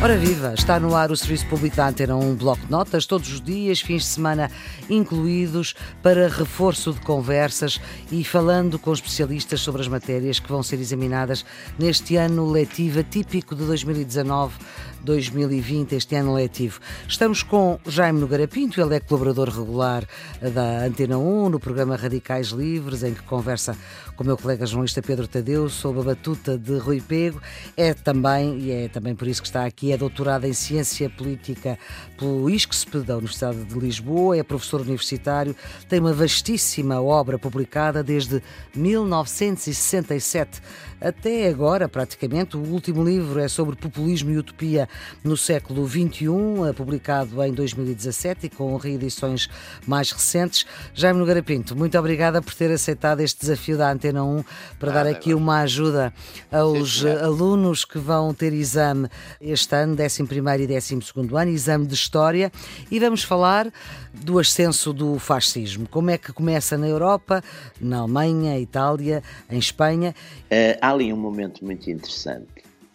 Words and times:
Ora 0.00 0.16
viva, 0.16 0.54
está 0.56 0.78
no 0.78 0.94
ar 0.94 1.10
o 1.10 1.16
Serviço 1.16 1.44
Público 1.48 1.74
da 1.74 1.88
Antena, 1.88 2.14
um 2.14 2.32
bloco 2.32 2.64
de 2.64 2.70
notas 2.70 3.04
todos 3.04 3.32
os 3.32 3.40
dias, 3.40 3.80
fins 3.80 4.02
de 4.02 4.08
semana 4.08 4.48
incluídos, 4.88 5.74
para 6.00 6.28
reforço 6.28 6.92
de 6.92 7.00
conversas 7.00 7.80
e 8.12 8.22
falando 8.22 8.78
com 8.78 8.92
especialistas 8.92 9.60
sobre 9.60 9.82
as 9.82 9.88
matérias 9.88 10.38
que 10.38 10.48
vão 10.48 10.62
ser 10.62 10.78
examinadas 10.78 11.44
neste 11.76 12.14
ano 12.14 12.48
letivo 12.48 13.02
típico 13.02 13.56
de 13.56 13.64
2019 13.64 14.54
2020, 15.02 15.94
este 15.94 16.14
ano 16.16 16.34
letivo. 16.34 16.80
Estamos 17.06 17.42
com 17.42 17.78
Jaime 17.86 18.20
Nogueira 18.20 18.48
Pinto, 18.48 18.80
ele 18.80 18.96
é 18.96 19.00
colaborador 19.00 19.48
regular 19.48 20.04
da 20.40 20.84
Antena 20.84 21.18
1 21.18 21.48
no 21.48 21.60
programa 21.60 21.96
Radicais 21.96 22.48
Livres, 22.48 23.02
em 23.02 23.14
que 23.14 23.22
conversa 23.22 23.76
com 24.16 24.24
o 24.24 24.26
meu 24.26 24.36
colega 24.36 24.66
jornalista 24.66 25.00
Pedro 25.00 25.28
Tadeu 25.28 25.68
sob 25.68 26.00
a 26.00 26.02
batuta 26.02 26.58
de 26.58 26.76
Rui 26.78 27.00
Pego. 27.00 27.40
É 27.76 27.94
também, 27.94 28.58
e 28.58 28.70
é 28.70 28.88
também 28.88 29.14
por 29.14 29.28
isso 29.28 29.40
que 29.40 29.48
está 29.48 29.64
aqui, 29.64 29.92
é 29.92 29.96
doutorado 29.96 30.44
em 30.44 30.52
Ciência 30.52 31.08
Política 31.08 31.78
pelo 32.16 32.50
ISCSP 32.50 32.98
da 33.00 33.16
Universidade 33.16 33.64
de 33.64 33.78
Lisboa, 33.78 34.36
é 34.36 34.42
professor 34.42 34.80
universitário, 34.80 35.54
tem 35.88 36.00
uma 36.00 36.12
vastíssima 36.12 37.00
obra 37.00 37.38
publicada 37.38 38.02
desde 38.02 38.42
1967 38.74 40.60
até 41.00 41.48
agora, 41.48 41.88
praticamente. 41.88 42.56
O 42.56 42.60
último 42.60 43.04
livro 43.04 43.38
é 43.38 43.48
sobre 43.48 43.76
populismo 43.76 44.30
e 44.30 44.38
utopia 44.38 44.87
no 45.22 45.36
século 45.36 45.86
XXI, 45.88 46.28
publicado 46.76 47.42
em 47.42 47.52
2017 47.52 48.46
e 48.46 48.50
com 48.50 48.76
reedições 48.76 49.48
mais 49.86 50.10
recentes. 50.10 50.66
Jaime 50.94 51.18
Nogueira 51.18 51.42
Pinto, 51.42 51.76
muito 51.76 51.98
obrigada 51.98 52.40
por 52.42 52.54
ter 52.54 52.70
aceitado 52.70 53.20
este 53.20 53.40
desafio 53.40 53.76
da 53.78 53.90
Antena 53.90 54.24
1 54.24 54.44
para 54.78 54.90
ah, 54.90 54.94
dar 54.94 55.06
aqui 55.06 55.34
uma 55.34 55.60
ajuda 55.60 56.12
aos 56.50 57.00
Sim, 57.00 57.08
alunos 57.08 57.84
que 57.84 57.98
vão 57.98 58.32
ter 58.34 58.52
exame 58.52 59.08
este 59.40 59.74
ano, 59.74 59.94
11 59.94 60.22
e 60.62 60.66
12 60.66 61.00
ano, 61.34 61.50
exame 61.50 61.86
de 61.86 61.94
História, 61.94 62.52
e 62.90 62.98
vamos 62.98 63.22
falar 63.22 63.72
do 64.12 64.38
ascenso 64.38 64.92
do 64.92 65.18
fascismo. 65.18 65.88
Como 65.88 66.10
é 66.10 66.18
que 66.18 66.32
começa 66.32 66.76
na 66.76 66.88
Europa, 66.88 67.42
na 67.80 67.98
Alemanha, 67.98 68.58
Itália, 68.58 69.22
em 69.50 69.58
Espanha? 69.58 70.14
Uh, 70.44 70.78
há 70.80 70.90
ali 70.90 71.12
um 71.12 71.16
momento 71.16 71.64
muito 71.64 71.90
interessante, 71.90 72.48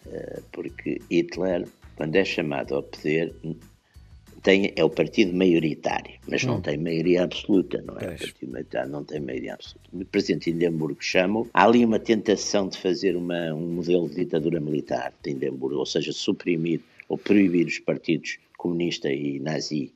uh, 0.06 0.42
porque 0.52 1.00
Hitler, 1.10 1.66
quando 1.96 2.16
é 2.16 2.24
chamado 2.24 2.74
ao 2.74 2.82
poder, 2.82 3.34
tem, 4.42 4.72
é 4.76 4.84
o 4.84 4.90
partido 4.90 5.34
maioritário, 5.34 6.14
mas 6.28 6.44
hum. 6.44 6.48
não 6.48 6.60
tem 6.60 6.76
maioria 6.76 7.24
absoluta, 7.24 7.82
não 7.82 7.94
é? 7.94 8.14
O 8.14 8.18
partido 8.18 8.52
maioritário 8.52 8.90
não 8.90 9.02
tem 9.02 9.20
maioria 9.20 9.54
absoluta. 9.54 9.88
O 9.92 10.04
presidente 10.04 10.50
de 10.50 10.56
Indemburgo 10.56 11.02
chama 11.02 11.46
Há 11.52 11.64
ali 11.64 11.84
uma 11.84 11.98
tentação 11.98 12.68
de 12.68 12.76
fazer 12.76 13.16
uma, 13.16 13.54
um 13.54 13.68
modelo 13.74 14.08
de 14.08 14.16
ditadura 14.16 14.60
militar 14.60 15.14
de 15.22 15.30
Indemburgo, 15.30 15.78
ou 15.78 15.86
seja, 15.86 16.12
suprimir 16.12 16.80
ou 17.08 17.16
proibir 17.16 17.66
os 17.66 17.78
partidos 17.78 18.38
comunista 18.58 19.10
e 19.10 19.40
nazi 19.40 19.92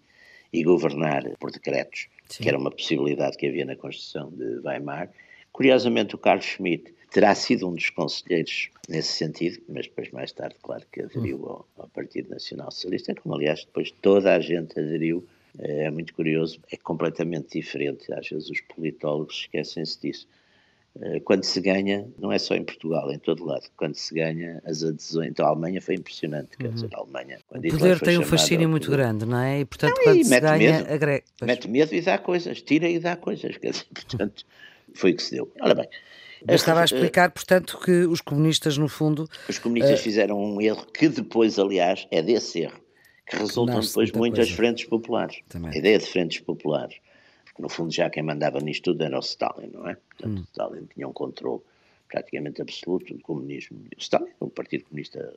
e 0.52 0.62
governar 0.62 1.24
por 1.38 1.50
decretos, 1.50 2.08
Sim. 2.28 2.42
que 2.42 2.48
era 2.48 2.58
uma 2.58 2.70
possibilidade 2.70 3.36
que 3.36 3.46
havia 3.46 3.66
na 3.66 3.76
Constituição 3.76 4.30
de 4.30 4.60
Weimar. 4.66 5.10
Curiosamente, 5.52 6.14
o 6.14 6.18
Carlos 6.18 6.46
Schmitt 6.46 6.94
terá 7.10 7.34
sido 7.34 7.68
um 7.68 7.74
dos 7.74 7.90
conselheiros 7.90 8.70
nesse 8.88 9.12
sentido, 9.12 9.60
mas 9.68 9.86
depois, 9.86 10.10
mais 10.10 10.32
tarde, 10.32 10.56
claro 10.62 10.84
que 10.92 11.02
aderiu 11.02 11.44
ao, 11.46 11.68
ao 11.78 11.88
Partido 11.88 12.30
Nacional 12.30 12.70
Socialista, 12.70 13.14
como 13.14 13.34
aliás 13.34 13.64
depois 13.64 13.90
toda 13.90 14.34
a 14.34 14.40
gente 14.40 14.78
aderiu. 14.78 15.26
É 15.58 15.90
muito 15.90 16.14
curioso, 16.14 16.60
é 16.70 16.76
completamente 16.76 17.58
diferente. 17.58 18.12
Às 18.12 18.28
vezes 18.28 18.48
os 18.48 18.60
politólogos 18.60 19.40
esquecem-se 19.40 20.00
disso. 20.00 20.28
Eh, 21.00 21.20
quando 21.20 21.44
se 21.44 21.60
ganha, 21.60 22.06
não 22.18 22.32
é 22.32 22.38
só 22.38 22.54
em 22.54 22.64
Portugal, 22.64 23.10
é 23.10 23.14
em 23.14 23.18
todo 23.18 23.44
lado, 23.44 23.64
quando 23.76 23.94
se 23.94 24.14
ganha 24.14 24.60
as 24.64 24.82
adesões. 24.82 25.30
Então 25.30 25.46
a 25.46 25.50
Alemanha 25.50 25.80
foi 25.80 25.94
impressionante, 25.94 26.56
quer 26.56 26.68
uhum. 26.68 26.74
dizer, 26.74 26.88
a 26.92 26.98
Alemanha. 26.98 27.38
o 27.50 27.60
poder 27.70 28.00
tem 28.00 28.18
um 28.18 28.24
fascínio 28.24 28.68
muito 28.68 28.90
grande, 28.90 29.24
não 29.24 29.38
é? 29.38 29.60
E 29.60 29.64
portanto, 29.64 29.96
não, 29.96 30.04
quando 30.04 30.16
e 30.16 30.24
se 30.24 30.40
ganha. 30.40 30.72
Medo, 30.72 30.92
agre... 30.92 31.24
Mete 31.42 31.68
medo 31.68 31.94
e 31.94 32.00
dá 32.00 32.18
coisas, 32.18 32.60
tira 32.62 32.88
e 32.88 32.98
dá 32.98 33.16
coisas, 33.16 33.56
quer 33.56 33.70
dizer, 33.70 33.86
portanto, 33.94 34.44
foi 34.94 35.12
o 35.12 35.16
que 35.16 35.22
se 35.22 35.32
deu. 35.32 35.52
Ora 35.60 35.74
bem. 35.74 35.88
Eu 36.46 36.54
estava 36.54 36.82
a 36.82 36.84
explicar, 36.84 37.30
portanto, 37.30 37.78
que 37.82 38.06
os 38.06 38.20
comunistas, 38.20 38.76
no 38.78 38.88
fundo. 38.88 39.28
Os 39.48 39.58
comunistas 39.58 40.00
uh... 40.00 40.02
fizeram 40.02 40.38
um 40.38 40.60
erro 40.60 40.86
que 40.86 41.08
depois, 41.08 41.58
aliás, 41.58 42.06
é 42.10 42.22
desse 42.22 42.60
erro 42.60 42.80
que 43.26 43.36
resultam 43.36 43.80
depois 43.80 44.10
muitas 44.12 44.46
coisa. 44.46 44.56
frentes 44.56 44.84
populares. 44.86 45.40
Também. 45.48 45.70
A 45.72 45.76
ideia 45.76 45.98
de 45.98 46.06
frentes 46.06 46.40
populares 46.40 46.96
no 47.58 47.68
fundo 47.68 47.92
já 47.92 48.08
quem 48.08 48.22
mandava 48.22 48.60
nisto 48.60 48.92
tudo 48.92 49.02
era 49.02 49.16
o 49.16 49.20
Stalin, 49.20 49.70
não 49.72 49.88
é? 49.88 49.96
Portanto, 49.96 50.38
hum. 50.38 50.44
Stalin 50.52 50.86
tinha 50.94 51.08
um 51.08 51.12
controle 51.12 51.60
praticamente 52.08 52.62
absoluto 52.62 53.12
do 53.12 53.20
comunismo. 53.20 53.78
O 53.94 54.00
Stalin, 54.00 54.30
o 54.40 54.48
Partido 54.48 54.84
Comunista 54.84 55.34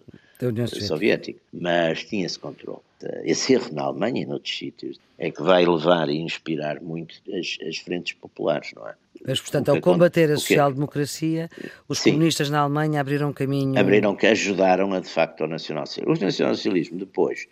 Soviético, 0.68 1.40
mas 1.52 2.06
tinha 2.06 2.26
esse 2.26 2.40
controle. 2.40 2.80
Esse 3.24 3.54
erro 3.54 3.74
na 3.74 3.84
Alemanha 3.84 4.22
e 4.22 4.26
noutros 4.26 4.56
sítios 4.56 5.00
é 5.18 5.32
que 5.32 5.42
vai 5.42 5.66
levar 5.66 6.10
e 6.10 6.18
inspirar 6.18 6.80
muito 6.80 7.16
as, 7.34 7.58
as 7.68 7.78
frentes 7.78 8.14
populares, 8.14 8.72
não 8.74 8.88
é? 8.88 8.96
Mas, 9.26 9.40
portanto, 9.40 9.70
ao 9.70 9.80
combater 9.80 10.32
a 10.32 10.38
social-democracia, 10.38 11.50
os 11.88 12.00
Sim. 12.00 12.12
comunistas 12.12 12.50
na 12.50 12.60
Alemanha 12.60 13.02
abriram 13.02 13.32
caminho. 13.32 13.80
Abriram 13.80 14.16
que 14.16 14.28
ajudaram 14.28 14.94
a, 14.94 15.00
de 15.00 15.10
facto, 15.10 15.42
ao 15.42 15.48
nacionalsocialismo. 15.48 16.16
O 16.16 16.26
nacionalsocialismo 16.26 16.98
depois 16.98 17.48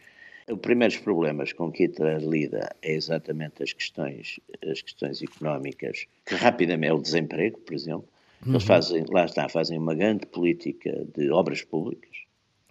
os 0.51 0.59
primeiros 0.59 0.97
problemas 0.97 1.53
com 1.53 1.71
que 1.71 1.83
Hitler 1.83 2.19
lida 2.19 2.75
é 2.81 2.93
exatamente 2.93 3.61
as 3.61 3.71
questões, 3.71 4.39
as 4.67 4.81
questões 4.81 5.21
económicas, 5.21 6.07
que 6.25 6.35
rapidamente 6.35 6.89
é 6.89 6.93
o 6.93 6.99
desemprego, 6.99 7.59
por 7.59 7.73
exemplo. 7.73 8.07
Uhum. 8.45 8.53
Eles 8.53 8.63
fazem, 8.63 9.05
lá 9.09 9.25
está, 9.25 9.47
fazem 9.47 9.77
uma 9.77 9.93
grande 9.93 10.25
política 10.25 11.05
de 11.15 11.29
obras 11.29 11.61
públicas. 11.61 12.09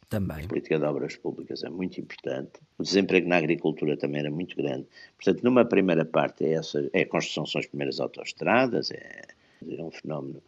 Também. 0.08 0.44
A 0.44 0.48
política 0.48 0.78
de 0.78 0.84
obras 0.84 1.16
públicas 1.16 1.62
é 1.62 1.68
muito 1.68 2.00
importante. 2.00 2.60
O 2.78 2.82
desemprego 2.82 3.28
na 3.28 3.36
agricultura 3.36 3.96
também 3.96 4.20
era 4.20 4.30
muito 4.30 4.56
grande. 4.56 4.86
Portanto, 5.16 5.42
numa 5.42 5.64
primeira 5.64 6.04
parte 6.04 6.44
é, 6.44 6.52
essa, 6.52 6.88
é 6.92 7.02
a 7.02 7.06
construção 7.06 7.44
são 7.44 7.58
as 7.58 7.66
primeiras 7.66 8.00
autoestradas, 8.00 8.90
é, 8.90 9.22
é 9.68 9.82
um 9.82 9.90
fenómeno 9.90 10.42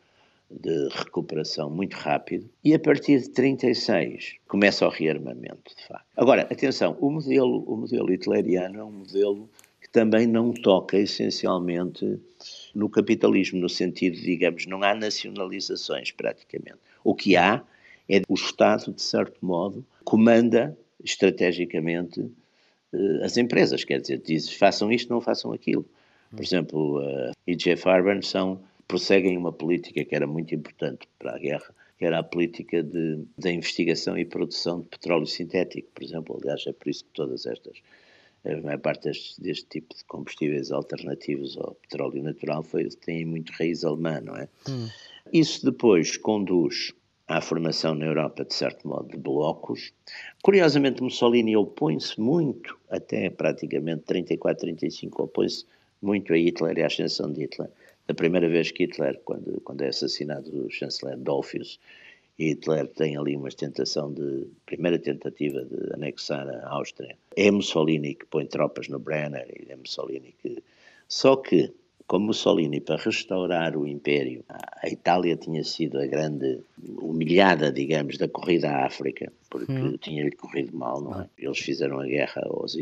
de 0.50 0.88
recuperação 0.88 1.70
muito 1.70 1.94
rápido 1.94 2.48
e 2.64 2.74
a 2.74 2.78
partir 2.78 3.20
de 3.20 3.30
36 3.30 4.36
começa 4.48 4.86
o 4.86 4.90
rearmamento, 4.90 5.74
de 5.76 5.86
facto. 5.86 6.06
Agora, 6.16 6.42
atenção, 6.42 6.96
o 7.00 7.10
modelo, 7.10 7.62
o 7.66 7.76
modelo 7.76 8.12
hitleriano 8.12 8.80
é 8.80 8.84
um 8.84 8.90
modelo 8.90 9.48
que 9.80 9.88
também 9.88 10.26
não 10.26 10.52
toca 10.52 10.98
essencialmente 10.98 12.18
no 12.74 12.88
capitalismo, 12.88 13.60
no 13.60 13.68
sentido, 13.68 14.16
digamos, 14.16 14.66
não 14.66 14.82
há 14.82 14.94
nacionalizações 14.94 16.10
praticamente. 16.10 16.78
O 17.04 17.14
que 17.14 17.36
há 17.36 17.62
é 18.10 18.22
o 18.28 18.34
Estado, 18.34 18.92
de 18.92 19.02
certo 19.02 19.38
modo, 19.40 19.84
comanda 20.04 20.76
estrategicamente 21.02 22.20
uh, 22.20 23.24
as 23.24 23.36
empresas, 23.36 23.84
quer 23.84 24.00
dizer, 24.00 24.18
diz 24.18 24.52
façam 24.52 24.90
isto, 24.90 25.08
não 25.08 25.20
façam 25.20 25.52
aquilo. 25.52 25.86
Por 26.30 26.42
exemplo, 26.42 26.98
a 26.98 27.30
uh, 27.30 27.32
E.J. 27.46 27.76
Farben 27.76 28.20
são 28.22 28.60
prosseguem 28.90 29.36
uma 29.36 29.52
política 29.52 30.04
que 30.04 30.14
era 30.16 30.26
muito 30.26 30.52
importante 30.52 31.06
para 31.16 31.36
a 31.36 31.38
guerra, 31.38 31.72
que 31.96 32.04
era 32.04 32.18
a 32.18 32.24
política 32.24 32.82
de, 32.82 33.24
de 33.38 33.50
investigação 33.52 34.18
e 34.18 34.24
produção 34.24 34.80
de 34.80 34.88
petróleo 34.88 35.26
sintético, 35.26 35.88
por 35.94 36.02
exemplo. 36.02 36.36
Aliás, 36.40 36.66
é 36.66 36.72
por 36.72 36.88
isso 36.88 37.04
que 37.04 37.10
todas 37.12 37.46
estas, 37.46 37.76
a 38.44 38.56
maior 38.56 38.80
parte 38.80 39.04
deste, 39.04 39.40
deste 39.40 39.66
tipo 39.66 39.94
de 39.94 40.04
combustíveis 40.06 40.72
alternativos 40.72 41.56
ao 41.56 41.76
petróleo 41.76 42.20
natural 42.20 42.64
foi, 42.64 42.88
tem 42.88 43.24
muito 43.24 43.52
raiz 43.52 43.84
alemã, 43.84 44.20
não 44.20 44.34
é? 44.34 44.48
Hum. 44.68 44.88
Isso 45.32 45.64
depois 45.64 46.16
conduz 46.16 46.92
à 47.30 47.40
formação 47.40 47.94
na 47.94 48.06
Europa, 48.06 48.44
de 48.44 48.54
certo 48.54 48.86
modo, 48.88 49.08
de 49.08 49.16
blocos. 49.16 49.92
Curiosamente, 50.42 51.02
Mussolini 51.02 51.56
opõe-se 51.56 52.20
muito, 52.20 52.76
até 52.90 53.30
praticamente 53.30 54.02
34, 54.02 54.60
35, 54.62 55.22
opõe-se 55.22 55.64
muito 56.02 56.32
a 56.32 56.36
Hitler 56.36 56.78
e 56.78 56.82
à 56.82 56.86
ascensão 56.86 57.32
de 57.32 57.42
Hitler 57.42 57.70
da 58.10 58.14
primeira 58.14 58.48
vez 58.48 58.72
que 58.72 58.82
Hitler, 58.84 59.20
quando, 59.24 59.60
quando 59.60 59.82
é 59.82 59.88
assassinado 59.88 60.66
o 60.66 60.68
chanceler 60.68 61.16
Dolphus, 61.16 61.78
Hitler 62.36 62.88
tem 62.88 63.16
ali 63.16 63.36
uma 63.36 63.50
tentação 63.50 64.12
de, 64.12 64.48
primeira 64.66 64.98
tentativa 64.98 65.64
de 65.64 65.94
anexar 65.94 66.48
a 66.48 66.68
Áustria. 66.70 67.16
É 67.36 67.48
Mussolini 67.52 68.16
que 68.16 68.26
põe 68.26 68.46
tropas 68.46 68.88
no 68.88 68.98
Brenner, 68.98 69.46
e 69.48 69.70
é 69.70 69.76
Mussolini 69.76 70.34
que... 70.42 70.60
Só 71.06 71.36
que, 71.36 71.72
como 72.10 72.26
Mussolini, 72.26 72.80
para 72.80 72.96
restaurar 72.96 73.76
o 73.76 73.86
Império, 73.86 74.44
a 74.48 74.88
Itália 74.88 75.36
tinha 75.36 75.62
sido 75.62 75.96
a 75.96 76.06
grande 76.08 76.58
humilhada, 77.00 77.70
digamos, 77.70 78.18
da 78.18 78.26
corrida 78.26 78.68
à 78.68 78.84
África, 78.84 79.32
porque 79.48 79.70
hum. 79.70 79.96
tinha-lhe 79.96 80.32
corrido 80.32 80.76
mal, 80.76 81.00
não 81.00 81.20
é? 81.20 81.28
Eles 81.38 81.60
fizeram 81.60 82.00
a 82.00 82.06
guerra 82.06 82.42
aos, 82.46 82.76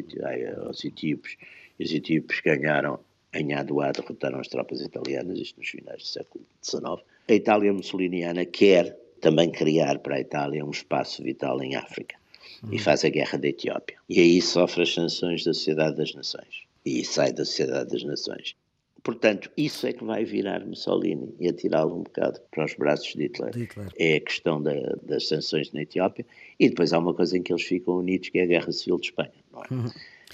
aos 0.64 0.82
etíopes, 0.82 1.36
e 1.78 1.84
os 1.84 1.92
etíopes 1.92 2.40
ganharam 2.40 3.00
em 3.34 3.52
Aduá 3.52 3.92
derrotaram 3.92 4.40
as 4.40 4.48
tropas 4.48 4.80
italianas, 4.80 5.38
isto 5.38 5.60
nos 5.60 5.68
finais 5.68 5.98
do 5.98 6.06
século 6.06 6.42
XIX. 6.62 7.04
A 7.28 7.34
Itália 7.34 7.70
mussoliniana 7.70 8.46
quer 8.46 8.96
também 9.20 9.50
criar 9.50 9.98
para 9.98 10.16
a 10.16 10.20
Itália 10.20 10.64
um 10.64 10.70
espaço 10.70 11.22
vital 11.22 11.62
em 11.62 11.76
África 11.76 12.16
uhum. 12.62 12.72
e 12.72 12.78
faz 12.78 13.04
a 13.04 13.10
guerra 13.10 13.36
da 13.36 13.48
Etiópia. 13.48 13.98
E 14.08 14.20
aí 14.20 14.40
sofre 14.40 14.84
as 14.84 14.94
sanções 14.94 15.44
da 15.44 15.52
Sociedade 15.52 15.98
das 15.98 16.14
Nações 16.14 16.62
e 16.82 17.04
sai 17.04 17.30
da 17.30 17.44
Sociedade 17.44 17.90
das 17.90 18.04
Nações. 18.04 18.56
Portanto, 19.02 19.50
isso 19.56 19.86
é 19.86 19.92
que 19.92 20.04
vai 20.04 20.24
virar 20.24 20.64
Mussolini 20.66 21.34
e 21.38 21.48
atirá-lo 21.48 22.00
um 22.00 22.02
bocado 22.02 22.40
para 22.50 22.64
os 22.64 22.74
braços 22.74 23.14
de 23.14 23.22
Hitler. 23.24 23.50
de 23.50 23.60
Hitler. 23.60 23.88
É 23.98 24.16
a 24.16 24.20
questão 24.20 24.62
da, 24.62 24.74
das 25.02 25.28
sanções 25.28 25.72
na 25.72 25.82
Etiópia 25.82 26.26
e 26.58 26.68
depois 26.68 26.92
há 26.92 26.98
uma 26.98 27.14
coisa 27.14 27.36
em 27.36 27.42
que 27.42 27.52
eles 27.52 27.62
ficam 27.62 27.98
unidos 27.98 28.28
que 28.28 28.38
é 28.38 28.42
a 28.42 28.46
Guerra 28.46 28.72
Civil 28.72 28.98
de 28.98 29.06
Espanha. 29.06 29.32
Não 29.52 29.62
é? 29.62 29.66
Uhum. 29.70 29.90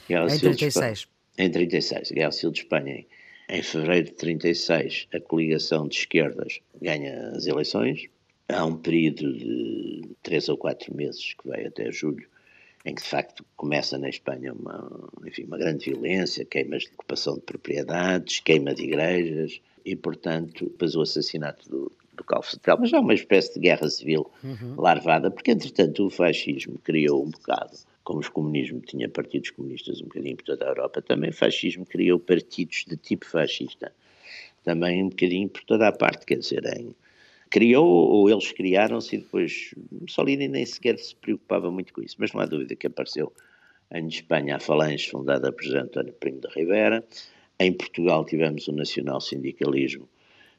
Guerra 0.09 0.27
Em 0.27 0.31
Civil 0.31 0.51
de 0.53 0.59
36. 0.59 0.99
Espanha. 0.99 1.15
Em 1.37 1.51
36, 1.51 2.11
a 2.11 2.15
Guerra 2.15 2.33
Civil 2.33 2.51
de 2.51 2.59
Espanha. 2.61 2.95
Em, 2.95 3.07
em 3.49 3.63
fevereiro 3.63 4.07
de 4.07 4.13
36, 4.13 5.09
a 5.13 5.21
coligação 5.21 5.87
de 5.87 5.97
esquerdas 5.97 6.61
ganha 6.81 7.31
as 7.31 7.47
eleições. 7.47 8.07
Há 8.49 8.65
um 8.65 8.77
período 8.77 9.33
de 9.33 10.03
três 10.23 10.49
ou 10.49 10.57
quatro 10.57 10.95
meses, 10.95 11.35
que 11.35 11.49
vai 11.49 11.65
até 11.67 11.91
julho, 11.91 12.27
em 12.85 12.95
que 12.95 13.03
de 13.03 13.09
facto 13.09 13.45
começa 13.57 13.97
na 13.97 14.09
Espanha 14.09 14.53
uma, 14.53 15.11
enfim, 15.27 15.45
uma 15.45 15.57
grande 15.57 15.91
violência, 15.91 16.45
queimas 16.45 16.83
de 16.83 16.91
ocupação 16.95 17.35
de 17.37 17.41
propriedades, 17.41 18.41
queima 18.41 18.75
de 18.75 18.83
igrejas 18.85 19.61
e, 19.85 19.97
portanto, 19.97 20.67
depois 20.67 20.95
o 20.95 21.01
assassinato 21.01 21.69
do, 21.69 21.93
do 22.13 22.23
Calvo 22.25 22.49
Central. 22.49 22.79
Mas 22.81 22.93
há 22.93 23.01
uma 23.01 23.15
espécie 23.15 23.55
de 23.55 23.61
guerra 23.61 23.89
civil 23.89 24.31
larvada, 24.77 25.31
porque 25.31 25.53
entretanto 25.53 26.07
o 26.07 26.11
fascismo 26.11 26.79
criou 26.85 27.25
um 27.25 27.31
bocado, 27.31 27.77
como 28.03 28.21
o 28.21 28.33
comunismo 28.33 28.81
tinha 28.81 29.09
partidos 29.09 29.51
comunistas 29.51 30.03
um 30.03 30.05
bocadinho 30.05 30.37
por 30.37 30.45
toda 30.45 30.67
a 30.67 30.69
Europa, 30.69 31.01
também 31.01 31.31
o 31.31 31.35
fascismo 31.35 31.87
criou 31.87 32.19
partidos 32.19 32.85
de 32.87 32.99
tipo 32.99 33.25
fascista, 33.25 33.93
também 34.63 35.03
um 35.03 35.09
bocadinho 35.09 35.49
por 35.49 35.65
toda 35.65 35.89
a 35.89 35.93
parte, 35.93 36.27
quer 36.27 36.37
dizer, 36.37 36.65
em, 36.77 36.95
criou 37.55 37.87
ou 37.87 38.29
eles 38.29 38.51
criaram-se 38.51 39.15
e 39.15 39.19
depois 39.21 39.73
Mussolini 40.01 40.49
nem 40.49 40.67
sequer 40.67 40.99
se 40.99 41.15
preocupava 41.15 41.71
muito 41.71 41.95
com 41.95 42.03
isso, 42.03 42.17
mas 42.19 42.33
não 42.33 42.41
há 42.41 42.47
dúvida 42.47 42.75
que 42.75 42.89
apareceu 42.89 43.33
em 43.93 44.09
Espanha 44.09 44.56
a 44.56 44.59
Falange, 44.59 45.09
fundada 45.09 45.53
por 45.53 45.62
José 45.62 45.79
António 45.79 46.12
Primo 46.15 46.41
de 46.41 46.49
Rivera, 46.49 47.05
em 47.61 47.73
Portugal 47.73 48.25
tivemos 48.25 48.67
o 48.67 48.73
nacional 48.73 49.21
sindicalismo 49.21 50.09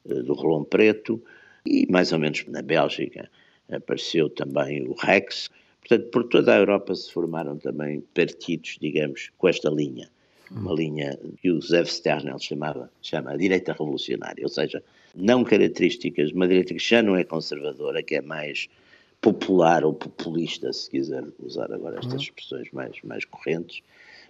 eh, 0.09 0.21
do 0.21 0.33
Rolão 0.33 0.63
Preto 0.63 1.21
e 1.65 1.85
mais 1.91 2.13
ou 2.13 2.19
menos 2.19 2.45
na 2.47 2.61
Bélgica 2.61 3.29
apareceu 3.69 4.29
também 4.29 4.87
o 4.87 4.93
Rex. 4.93 5.49
Portanto, 5.81 6.09
por 6.11 6.23
toda 6.29 6.55
a 6.55 6.59
Europa 6.59 6.95
se 6.95 7.11
formaram 7.11 7.57
também 7.57 7.99
partidos, 8.13 8.77
digamos, 8.79 9.31
com 9.37 9.49
esta 9.49 9.69
linha. 9.69 10.09
Uma 10.51 10.73
linha 10.73 11.17
que 11.41 11.51
o 11.51 11.61
José 11.61 11.83
Sternel 11.85 12.39
chamava, 12.39 12.91
chama 13.01 13.31
a 13.31 13.37
direita 13.37 13.71
revolucionária, 13.73 14.43
ou 14.43 14.49
seja, 14.49 14.83
não 15.15 15.43
características, 15.43 16.31
uma 16.31 16.47
direita 16.47 16.73
que 16.73 16.83
já 16.83 17.01
não 17.01 17.15
é 17.15 17.23
conservadora, 17.23 18.03
que 18.03 18.15
é 18.15 18.21
mais 18.21 18.67
popular 19.21 19.83
ou 19.83 19.93
populista, 19.93 20.71
se 20.71 20.89
quiser 20.89 21.23
usar 21.39 21.71
agora 21.71 21.99
estas 21.99 22.21
expressões 22.21 22.69
mais, 22.71 23.01
mais 23.03 23.25
correntes, 23.25 23.81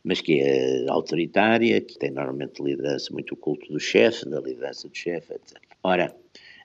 mas 0.03 0.21
que 0.21 0.39
é 0.39 0.87
autoritária, 0.87 1.81
que 1.81 1.97
tem 1.97 2.11
normalmente 2.11 2.63
liderança, 2.63 3.11
muito 3.11 3.33
o 3.33 3.37
culto 3.37 3.71
do 3.73 3.79
chefe, 3.79 4.29
da 4.29 4.39
liderança 4.39 4.87
do 4.87 4.95
chefe, 4.95 5.33
etc. 5.33 5.57
Ora, 5.83 6.15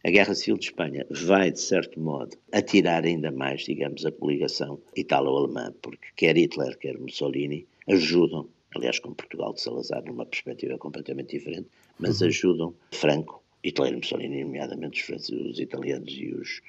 a 0.05 0.11
Guerra 0.11 0.35
Civil 0.35 0.58
de 0.58 0.67
Espanha 0.67 1.06
vai, 1.11 1.50
de 1.50 1.61
certo 1.61 1.99
modo, 1.99 2.37
atirar 2.52 3.05
ainda 3.05 3.31
mais, 3.31 3.62
digamos, 3.62 4.06
a 4.06 4.12
coligação 4.12 4.79
italo-alemã, 4.97 5.75
porque 5.82 6.06
quer 6.17 6.37
Hitler, 6.37 6.79
quer 6.79 6.99
Mussolini 6.99 7.67
ajudam, 7.88 8.47
aliás, 8.75 8.99
com 8.99 9.12
Portugal 9.12 9.52
de 9.52 9.61
Salazar, 9.61 10.05
numa 10.05 10.26
perspectiva 10.26 10.78
completamente 10.78 11.37
diferente, 11.37 11.69
mas 11.99 12.22
ajudam 12.22 12.75
Franco, 12.93 13.43
Hitler 13.64 13.93
e 13.93 13.96
Mussolini, 13.96 14.44
nomeadamente 14.44 15.00
os, 15.00 15.06
franceses, 15.06 15.46
os 15.52 15.61
italianos 15.61 16.12
e 16.12 16.32
os, 16.32 16.62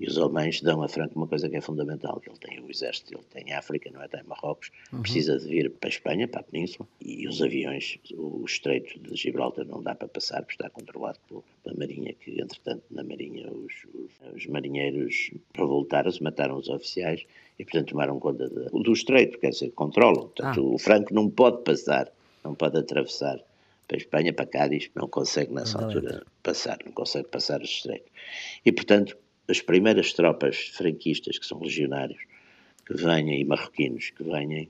e 0.00 0.06
os 0.06 0.16
alemães 0.18 0.62
dão 0.62 0.82
a 0.82 0.88
Franco 0.88 1.14
uma 1.14 1.26
coisa 1.28 1.48
que 1.48 1.56
é 1.56 1.60
fundamental, 1.60 2.18
que 2.18 2.28
ele 2.30 2.38
tem 2.38 2.58
o 2.58 2.70
exército, 2.70 3.12
ele 3.14 3.22
tem 3.30 3.52
África, 3.52 3.90
não 3.92 4.02
é? 4.02 4.08
Tem 4.08 4.22
Marrocos, 4.24 4.70
precisa 5.02 5.38
de 5.38 5.46
vir 5.46 5.70
para 5.70 5.88
a 5.88 5.92
Espanha, 5.92 6.26
para 6.26 6.40
a 6.40 6.42
Península, 6.42 6.88
e 7.00 7.28
os 7.28 7.42
aviões, 7.42 7.98
o 8.14 8.42
estreito 8.46 8.98
de 8.98 9.14
Gibraltar 9.14 9.66
não 9.66 9.82
dá 9.82 9.94
para 9.94 10.08
passar, 10.08 10.40
porque 10.42 10.54
está 10.54 10.70
controlado 10.70 11.18
pela 11.28 11.76
Marinha, 11.76 12.14
que 12.14 12.40
entretanto 12.40 12.82
na 12.90 13.04
Marinha 13.04 13.48
os, 13.52 13.74
os, 13.94 14.34
os 14.36 14.46
marinheiros 14.46 15.30
revoltaram-se, 15.54 16.22
mataram 16.22 16.56
os 16.56 16.68
oficiais 16.70 17.24
e 17.58 17.64
portanto 17.64 17.90
tomaram 17.90 18.18
conta 18.18 18.48
de- 18.48 18.70
do 18.82 18.92
estreito, 18.92 19.38
quer 19.38 19.50
dizer, 19.50 19.70
controlam. 19.72 20.28
Portanto 20.28 20.74
o 20.74 20.78
Franco 20.78 21.12
não 21.12 21.28
pode 21.28 21.62
passar, 21.62 22.10
não 22.42 22.54
pode 22.54 22.78
atravessar 22.78 23.38
para 23.86 23.96
a 23.96 23.98
Espanha, 23.98 24.32
para 24.32 24.46
Cádiz, 24.46 24.88
não 24.94 25.06
consegue 25.08 25.52
nessa 25.52 25.76
Não 25.76 25.86
altura 25.88 26.24
passar, 26.42 26.78
não 26.86 26.92
consegue 26.92 27.28
passar 27.28 27.60
o 27.60 27.64
estreito. 27.64 28.10
E 28.64 28.72
portanto 28.72 29.14
as 29.50 29.60
primeiras 29.60 30.12
tropas 30.12 30.68
franquistas, 30.68 31.38
que 31.38 31.46
são 31.46 31.60
legionários, 31.60 32.22
que 32.86 32.94
venham, 32.94 33.34
e 33.34 33.44
marroquinos, 33.44 34.10
que 34.10 34.22
venham 34.22 34.66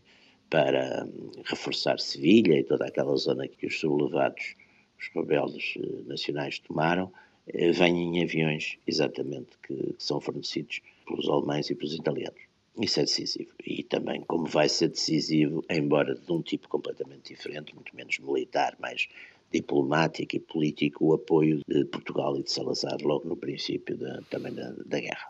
para 0.48 1.04
hum, 1.04 1.30
reforçar 1.44 2.00
Sevilha 2.00 2.58
e 2.58 2.64
toda 2.64 2.86
aquela 2.86 3.14
zona 3.16 3.46
que 3.46 3.66
os 3.66 3.78
sublevados, 3.78 4.56
os 4.98 5.08
rebeldes 5.14 5.74
eh, 5.76 6.02
nacionais 6.06 6.58
tomaram, 6.58 7.12
eh, 7.46 7.70
vêm 7.72 8.16
em 8.16 8.22
aviões, 8.22 8.78
exatamente, 8.86 9.50
que, 9.62 9.74
que 9.74 10.02
são 10.02 10.20
fornecidos 10.20 10.80
pelos 11.06 11.28
alemães 11.28 11.70
e 11.70 11.74
pelos 11.74 11.94
italianos. 11.94 12.40
Isso 12.80 13.00
é 13.00 13.02
decisivo. 13.02 13.50
E 13.64 13.82
também, 13.82 14.22
como 14.22 14.46
vai 14.46 14.68
ser 14.68 14.88
decisivo, 14.88 15.64
embora 15.68 16.14
de 16.14 16.32
um 16.32 16.40
tipo 16.40 16.68
completamente 16.68 17.34
diferente, 17.34 17.74
muito 17.74 17.94
menos 17.94 18.18
militar, 18.18 18.76
mais 18.80 19.08
diplomático 19.52 20.36
e 20.36 20.40
político, 20.40 21.06
o 21.06 21.14
apoio 21.14 21.60
de 21.66 21.84
Portugal 21.86 22.36
e 22.38 22.42
de 22.42 22.50
Salazar 22.50 22.96
logo 23.02 23.28
no 23.28 23.36
princípio 23.36 23.96
da, 23.96 24.20
também 24.30 24.52
da, 24.52 24.72
da 24.86 25.00
guerra. 25.00 25.28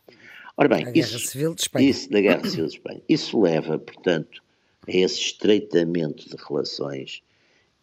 Ora 0.57 0.69
bem, 0.69 0.87
A 0.87 0.93
isso, 0.95 1.19
Civil 1.19 1.55
de 1.55 1.63
Espanha. 1.63 1.89
isso 1.89 2.11
da 2.11 2.21
Guerra 2.21 2.45
Civil 2.45 2.67
de 2.67 2.75
Espanha. 2.75 3.03
Isso 3.09 3.41
leva, 3.41 3.79
portanto, 3.79 4.43
a 4.87 4.93
esse 4.93 5.19
estreitamento 5.19 6.29
de 6.29 6.37
relações 6.37 7.23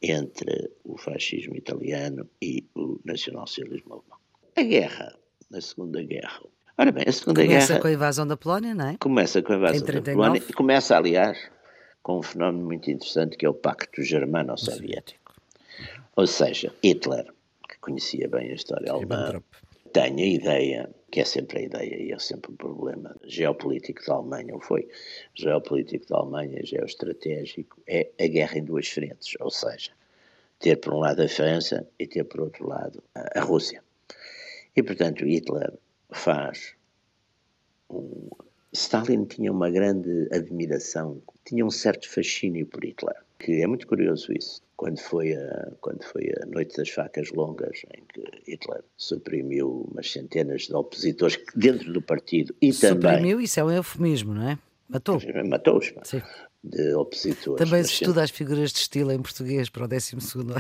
entre 0.02 0.70
o 0.84 0.98
fascismo 0.98 1.56
italiano 1.56 2.30
e 2.42 2.64
o 2.76 3.00
nacionalsocialismo 3.04 3.94
alemão. 3.94 4.18
A 4.56 4.62
guerra, 4.62 5.16
a 5.52 5.62
Segunda 5.62 6.04
Guerra. 6.04 6.42
Ora 6.78 6.92
bem, 6.92 7.06
a 7.08 7.12
Segunda 7.12 7.42
Começa 7.42 7.68
Guerra 7.68 7.80
com 7.82 7.88
a 7.88 7.92
invasão 7.92 8.28
da 8.28 8.38
Polónia, 8.38 8.76
não 8.76 8.90
é? 8.90 8.98
começa 9.00 9.42
com 9.42 9.54
a 9.54 9.56
invasão 9.56 9.80
da 9.80 9.86
39. 9.88 10.14
Polónia 10.14 10.44
e 10.48 10.54
começa, 10.54 10.96
aliás, 10.96 11.50
com 12.04 12.20
um 12.20 12.24
fenómeno 12.24 12.64
muito 12.64 12.92
interessante 12.92 13.36
que 13.36 13.46
é 13.46 13.50
o 13.50 13.54
Pacto 13.56 14.04
Germano-Soviético. 14.04 15.27
Ou 16.18 16.26
seja, 16.26 16.74
Hitler, 16.84 17.32
que 17.70 17.78
conhecia 17.80 18.28
bem 18.28 18.50
a 18.50 18.56
história 18.56 18.92
alemã, 18.92 19.40
tem 19.94 20.20
a 20.20 20.26
ideia, 20.26 20.90
que 21.12 21.22
é 21.22 21.26
sempre 21.26 21.60
a 21.60 21.62
ideia 21.62 21.96
e 21.96 22.12
é 22.12 22.18
sempre 22.18 22.52
um 22.52 22.56
problema 22.56 23.16
geopolítico 23.24 24.04
da 24.04 24.16
Alemanha, 24.16 24.56
ou 24.56 24.60
foi 24.60 24.90
geopolítico 25.36 26.08
da 26.08 26.18
Alemanha, 26.18 26.66
geoestratégico, 26.66 27.80
é 27.88 28.10
a 28.20 28.26
guerra 28.26 28.58
em 28.58 28.64
duas 28.64 28.88
frentes, 28.88 29.36
ou 29.40 29.52
seja, 29.52 29.92
ter 30.58 30.78
por 30.78 30.96
um 30.96 31.00
lado 31.02 31.22
a 31.22 31.30
França 31.30 31.88
e 32.00 32.08
ter 32.08 32.24
por 32.24 32.42
outro 32.42 32.68
lado 32.68 33.04
a, 33.14 33.40
a 33.40 33.44
Rússia. 33.44 33.84
E, 34.76 34.82
portanto, 34.82 35.24
Hitler 35.24 35.72
faz 36.10 36.74
um... 37.92 38.28
Stalin 38.74 39.26
tinha 39.26 39.52
uma 39.52 39.70
grande 39.70 40.28
admiração, 40.32 41.22
tinha 41.46 41.64
um 41.64 41.72
certo 41.72 42.10
fascínio 42.10 42.66
por 42.66 42.84
Hitler, 42.84 43.27
que 43.40 43.62
é 43.62 43.68
muito 43.68 43.88
curioso 43.88 44.32
isso. 44.34 44.62
Quando 44.76 45.00
foi 45.00 45.34
a, 45.34 45.72
quando 45.82 46.04
foi 46.04 46.32
a 46.42 46.46
Noite 46.46 46.78
das 46.78 46.90
Facas 46.90 47.32
Longas, 47.32 47.82
em 47.96 48.04
que 48.06 48.52
Hitler 48.52 48.84
suprimiu 48.96 49.88
umas 49.92 50.12
centenas 50.12 50.64
de 50.64 50.76
opositores 50.76 51.40
dentro 51.56 51.92
do 51.92 52.02
partido 52.02 52.54
e 52.62 52.72
também 52.72 53.12
Suprimiu, 53.12 53.42
isso 53.42 53.60
é 53.60 53.64
um 53.64 53.72
eufemismo, 53.72 54.34
não 54.34 54.50
é? 54.50 54.60
Matou. 54.90 55.20
matou-os 55.46 55.94
de 56.64 56.94
opositores. 56.94 57.64
Também 57.64 57.84
se 57.84 57.94
estuda 57.94 58.24
as 58.24 58.32
figuras 58.32 58.72
de 58.72 58.80
estilo 58.80 59.12
em 59.12 59.22
português 59.22 59.70
para 59.70 59.86
o 59.86 59.88
12 59.88 60.16
ano. 60.36 60.56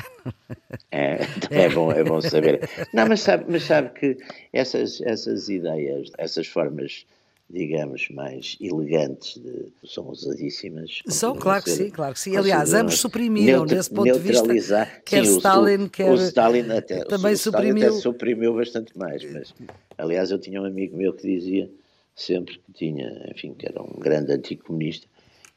É, 0.91 1.19
é, 1.49 1.69
bom, 1.69 1.91
é 1.91 2.03
bom 2.03 2.21
saber. 2.21 2.69
Não, 2.93 3.07
mas 3.07 3.21
sabe, 3.21 3.45
mas 3.47 3.63
sabe 3.63 3.89
que 3.99 4.17
essas, 4.53 5.01
essas 5.01 5.49
ideias, 5.49 6.11
essas 6.17 6.47
formas, 6.47 7.05
digamos, 7.49 8.09
mais 8.09 8.57
elegantes 8.59 9.41
de, 9.41 9.67
são 9.87 10.09
usadíssimas. 10.09 11.01
São, 11.07 11.35
claro 11.35 11.63
que 11.63 11.69
sim, 11.69 11.89
claro 11.89 12.13
que 12.13 12.19
sim. 12.19 12.35
Aliás, 12.35 12.73
ambos 12.73 12.99
suprimiram, 12.99 13.59
neutra- 13.59 13.75
desse 13.77 13.89
ponto 13.89 14.11
de 14.13 14.19
vista, 14.19 14.91
quer 15.05 15.25
Sim, 15.25 15.37
Stalin, 15.37 15.83
o, 15.85 15.89
quer- 15.89 16.11
O 16.11 16.15
Stalin 16.15 16.71
até, 16.71 17.03
também 17.05 17.31
o 17.31 17.35
Stalin 17.35 17.69
até 17.71 17.79
suprimiu- 17.79 18.01
suprimiu 18.01 18.53
bastante 18.55 18.97
mais, 18.97 19.23
mas, 19.31 19.53
aliás, 19.97 20.29
eu 20.31 20.39
tinha 20.39 20.61
um 20.61 20.65
amigo 20.65 20.97
meu 20.97 21.13
que 21.13 21.23
dizia 21.25 21.69
sempre 22.15 22.57
que 22.59 22.73
tinha, 22.73 23.29
enfim, 23.33 23.53
que 23.53 23.65
era 23.65 23.81
um 23.81 23.97
grande 23.97 24.33
anticomunista, 24.33 25.07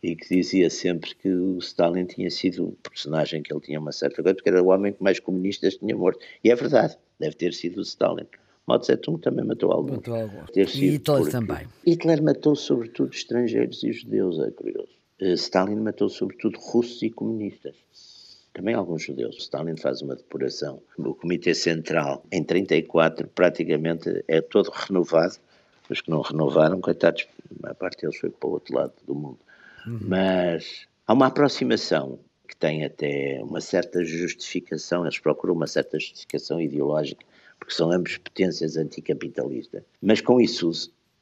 e 0.03 0.15
que 0.17 0.35
dizia 0.35 0.71
sempre 0.71 1.15
que 1.15 1.29
o 1.29 1.59
Stalin 1.59 2.07
tinha 2.07 2.31
sido 2.31 2.69
um 2.69 2.71
personagem 2.89 3.43
que 3.43 3.53
ele 3.53 3.61
tinha 3.61 3.79
uma 3.81 3.93
certa 3.93 4.23
coisa, 4.23 4.35
porque 4.35 4.49
era 4.49 4.63
o 4.63 4.69
homem 4.69 4.93
que 4.93 5.03
mais 5.03 5.19
comunistas 5.21 5.75
tinha 5.77 5.95
morto. 5.97 6.21
E 6.43 6.51
é 6.51 6.55
verdade, 6.55 6.97
deve 7.19 7.35
ter 7.35 7.53
sido 7.53 7.79
o 7.79 7.83
Stalin. 7.83 8.27
Mao 8.71 8.79
Tse-tung 8.79 9.19
também 9.21 9.45
matou 9.45 9.73
alguns. 9.73 9.97
Matou 9.97 10.15
alguns. 10.15 10.49
E 10.55 10.63
Hitler 10.63 11.29
também. 11.29 11.67
Hitler 11.85 12.23
matou 12.23 12.55
sobretudo 12.55 13.13
estrangeiros 13.13 13.83
e 13.83 13.93
judeus, 13.93 14.39
é 14.39 14.51
curioso. 14.53 14.89
Eh, 15.21 15.33
Stalin 15.33 15.81
matou 15.81 16.09
sobretudo 16.09 16.57
russos 16.61 17.03
e 17.03 17.11
comunistas. 17.11 17.75
Também 18.53 18.75
alguns 18.75 19.03
judeus. 19.03 19.37
Stalin 19.39 19.77
faz 19.77 20.03
uma 20.03 20.15
depuração. 20.15 20.81
O 20.97 21.15
Comitê 21.15 21.53
Central, 21.53 22.25
em 22.31 22.45
34, 22.45 23.27
praticamente 23.29 24.25
é 24.29 24.41
todo 24.41 24.71
renovado. 24.71 25.35
Os 25.89 26.01
que 26.01 26.11
não 26.11 26.21
renovaram, 26.21 26.81
coitados, 26.81 27.27
a 27.65 27.75
parte 27.75 28.03
deles 28.03 28.17
foi 28.17 28.31
para 28.31 28.49
o 28.49 28.53
outro 28.53 28.77
lado 28.77 28.93
do 29.05 29.15
mundo. 29.17 29.41
Mas 29.85 30.87
há 31.05 31.13
uma 31.13 31.27
aproximação 31.27 32.21
que 32.47 32.57
tem 32.57 32.85
até 32.85 33.41
uma 33.43 33.61
certa 33.61 34.05
justificação, 34.05 35.05
eles 35.05 35.19
procuram 35.19 35.55
uma 35.55 35.67
certa 35.67 35.99
justificação 35.99 36.61
ideológica, 36.61 37.25
porque 37.71 37.77
são 37.77 37.93
ambos 37.93 38.19
potências 38.19 38.77
anticapitalistas. 38.77 39.85
Mas 40.03 40.21
com 40.21 40.41
isso, 40.41 40.73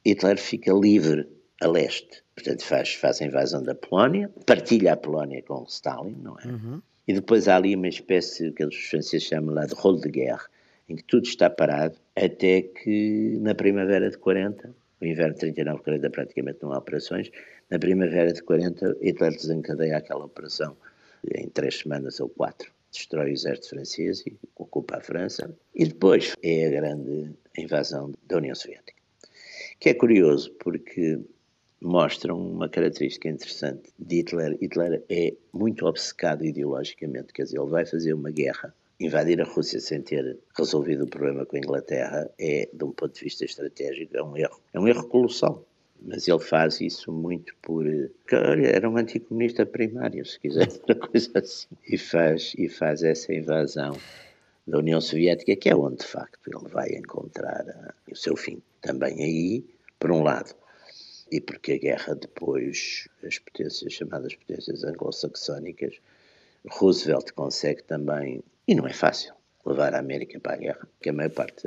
Hitler 0.03 0.39
fica 0.39 0.73
livre 0.73 1.27
a 1.61 1.67
leste. 1.67 2.23
Portanto, 2.33 2.65
faz, 2.65 2.95
faz 2.95 3.21
a 3.21 3.25
invasão 3.25 3.61
da 3.61 3.75
Polónia, 3.75 4.31
partilha 4.47 4.93
a 4.93 4.97
Polónia 4.97 5.43
com 5.43 5.63
Stalin, 5.65 6.15
não 6.23 6.39
é? 6.39 6.47
Uhum. 6.47 6.81
E 7.07 7.13
depois 7.13 7.47
há 7.47 7.57
ali 7.57 7.75
uma 7.75 7.87
espécie 7.87 8.51
que 8.51 8.65
os 8.65 8.75
franceses 8.75 9.27
chamam 9.27 9.53
lá 9.53 9.65
de 9.65 9.75
rolo 9.75 10.01
de 10.01 10.09
guerra, 10.09 10.45
em 10.87 10.95
que 10.95 11.03
tudo 11.03 11.25
está 11.25 11.49
parado, 11.51 11.95
até 12.15 12.63
que 12.63 13.37
na 13.41 13.53
primavera 13.53 14.09
de 14.09 14.17
40, 14.17 14.73
o 15.01 15.05
inverno 15.05 15.33
de 15.33 15.39
39, 15.41 15.83
40 15.83 16.09
praticamente 16.09 16.59
não 16.63 16.73
há 16.73 16.79
operações, 16.79 17.29
na 17.69 17.77
primavera 17.77 18.33
de 18.33 18.41
40 18.41 18.97
Hitler 19.03 19.33
desencadeia 19.33 19.97
aquela 19.97 20.25
operação 20.25 20.75
em 21.35 21.47
três 21.49 21.77
semanas 21.77 22.19
ou 22.19 22.29
quatro. 22.29 22.71
Destrói 22.91 23.29
o 23.29 23.33
exército 23.33 23.69
francês 23.69 24.23
e 24.25 24.37
ocupa 24.55 24.97
a 24.97 25.01
França. 25.01 25.55
E 25.75 25.85
depois 25.85 26.33
é 26.41 26.67
a 26.67 26.69
grande 26.69 27.31
invasão 27.57 28.13
da 28.27 28.37
União 28.37 28.55
Soviética. 28.55 28.99
Que 29.79 29.89
é 29.89 29.93
curioso 29.93 30.51
porque 30.59 31.19
mostra 31.81 32.33
uma 32.33 32.67
característica 32.67 33.29
interessante 33.29 33.93
de 33.97 34.17
Hitler. 34.17 34.57
Hitler 34.61 35.03
é 35.09 35.33
muito 35.53 35.85
obcecado 35.85 36.45
ideologicamente, 36.45 37.33
quer 37.33 37.43
dizer, 37.43 37.59
ele 37.59 37.69
vai 37.69 37.85
fazer 37.85 38.13
uma 38.13 38.31
guerra 38.31 38.73
invadir 38.99 39.41
a 39.41 39.45
Rússia 39.45 39.79
sem 39.79 40.01
ter 40.01 40.37
resolvido 40.57 41.05
o 41.05 41.07
problema 41.07 41.45
com 41.45 41.55
a 41.55 41.59
Inglaterra 41.59 42.29
é, 42.37 42.67
de 42.71 42.83
um 42.83 42.91
ponto 42.91 43.13
de 43.13 43.23
vista 43.23 43.45
estratégico, 43.45 44.15
é 44.17 44.21
um 44.21 44.35
erro. 44.35 44.59
É 44.73 44.79
um 44.79 44.87
erro 44.87 45.07
colossal. 45.07 45.65
Mas 46.01 46.27
ele 46.27 46.39
faz 46.39 46.79
isso 46.79 47.11
muito 47.11 47.53
por. 47.61 47.85
Olha, 48.31 48.67
era 48.67 48.89
um 48.89 48.97
anticomunista 48.97 49.65
primário, 49.65 50.25
se 50.25 50.39
quiser, 50.39 50.67
uma 50.87 50.95
coisa 50.95 51.31
assim. 51.39 51.67
E 51.87 51.97
faz, 51.97 52.53
e 52.57 52.69
faz 52.69 53.03
essa 53.03 53.33
invasão 53.33 53.97
da 54.65 54.77
União 54.77 55.01
Soviética, 55.01 55.55
que 55.55 55.69
é 55.69 55.75
onde, 55.75 55.97
de 55.97 56.05
facto, 56.05 56.39
ele 56.47 56.69
vai 56.69 56.89
encontrar 56.89 57.65
uh, 57.65 58.11
o 58.11 58.15
seu 58.15 58.35
fim. 58.35 58.61
Também 58.81 59.21
aí, 59.21 59.65
por 59.99 60.11
um 60.11 60.23
lado, 60.23 60.55
e 61.31 61.41
porque 61.41 61.73
a 61.73 61.77
guerra 61.77 62.15
depois, 62.15 63.07
as 63.23 63.37
potências 63.39 63.91
chamadas 63.91 64.35
potências 64.35 64.83
anglo-saxónicas, 64.83 65.99
Roosevelt 66.69 67.31
consegue 67.33 67.83
também 67.83 68.41
e 68.67 68.75
não 68.75 68.87
é 68.87 68.93
fácil 68.93 69.33
levar 69.69 69.93
a 69.93 69.99
América 69.99 70.39
para 70.39 70.53
a 70.53 70.57
guerra, 70.57 70.87
porque 70.97 71.09
a 71.09 71.13
maior 71.13 71.31
parte 71.31 71.63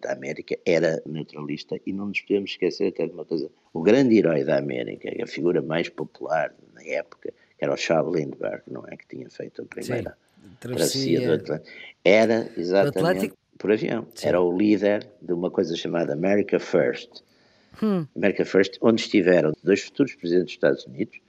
da 0.00 0.12
América 0.12 0.56
era 0.64 1.02
neutralista 1.06 1.78
e 1.86 1.92
não 1.92 2.06
nos 2.06 2.20
podemos 2.20 2.50
esquecer 2.50 2.88
até 2.88 3.06
de 3.06 3.12
uma 3.12 3.24
coisa. 3.24 3.50
O 3.72 3.82
grande 3.82 4.16
herói 4.16 4.44
da 4.44 4.58
América, 4.58 5.10
a 5.22 5.26
figura 5.26 5.60
mais 5.62 5.88
popular 5.88 6.54
na 6.74 6.82
época, 6.84 7.32
que 7.58 7.64
era 7.64 7.72
o 7.72 7.76
Charles 7.76 8.14
Lindbergh, 8.14 8.62
não 8.70 8.86
é? 8.86 8.96
Que 8.96 9.06
tinha 9.08 9.28
feito 9.30 9.62
a 9.62 9.64
primeira 9.64 10.16
Sim, 10.42 10.50
travessia 10.60 11.26
do 11.26 11.32
Atlântico. 11.34 11.70
Era 12.04 12.50
exatamente 12.56 13.34
por 13.58 13.72
avião. 13.72 14.06
Sim. 14.14 14.28
Era 14.28 14.40
o 14.40 14.56
líder 14.56 15.08
de 15.20 15.32
uma 15.32 15.50
coisa 15.50 15.74
chamada 15.74 16.12
America 16.12 16.60
First. 16.60 17.22
Hum. 17.82 18.06
America 18.16 18.44
First, 18.44 18.78
onde 18.80 19.00
estiveram 19.00 19.52
dois 19.62 19.82
futuros 19.82 20.14
presidentes 20.14 20.46
dos 20.46 20.54
Estados 20.54 20.86
Unidos, 20.86 21.20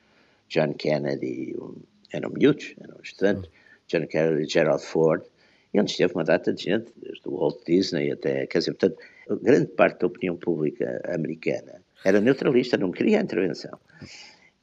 John 0.47 0.73
Kennedy, 0.73 1.55
um, 1.59 1.75
eram 2.11 2.29
miúdos, 2.29 2.75
eram 2.79 2.97
estudantes, 3.03 3.49
hum 3.49 3.59
John 3.89 4.07
Kerry 4.07 4.43
e 4.43 4.47
Gerald 4.47 4.81
Ford, 4.81 5.23
e 5.73 5.79
onde 5.79 5.91
esteve 5.91 6.13
uma 6.13 6.23
data 6.23 6.53
de 6.53 6.63
gente, 6.63 6.91
desde 6.95 7.27
o 7.27 7.37
Walt 7.37 7.63
Disney 7.65 8.11
até, 8.11 8.47
quer 8.47 8.59
dizer, 8.59 8.73
portanto, 8.73 8.99
grande 9.41 9.67
parte 9.67 9.99
da 9.99 10.07
opinião 10.07 10.35
pública 10.35 11.01
americana 11.13 11.81
era 12.03 12.19
neutralista, 12.19 12.77
não 12.77 12.91
queria 12.91 13.19
a 13.19 13.21
intervenção. 13.21 13.77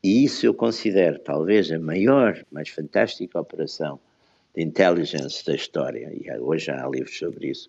E 0.02 0.24
isso 0.24 0.46
eu 0.46 0.54
considero 0.54 1.18
talvez 1.18 1.70
a 1.70 1.78
maior, 1.78 2.44
mais 2.50 2.68
fantástica 2.68 3.40
operação 3.40 4.00
de 4.54 4.62
intelligence 4.62 5.44
da 5.44 5.54
história, 5.54 6.10
e 6.12 6.30
hoje 6.40 6.66
já 6.66 6.84
há 6.84 6.88
livros 6.88 7.16
sobre 7.16 7.48
isso, 7.48 7.68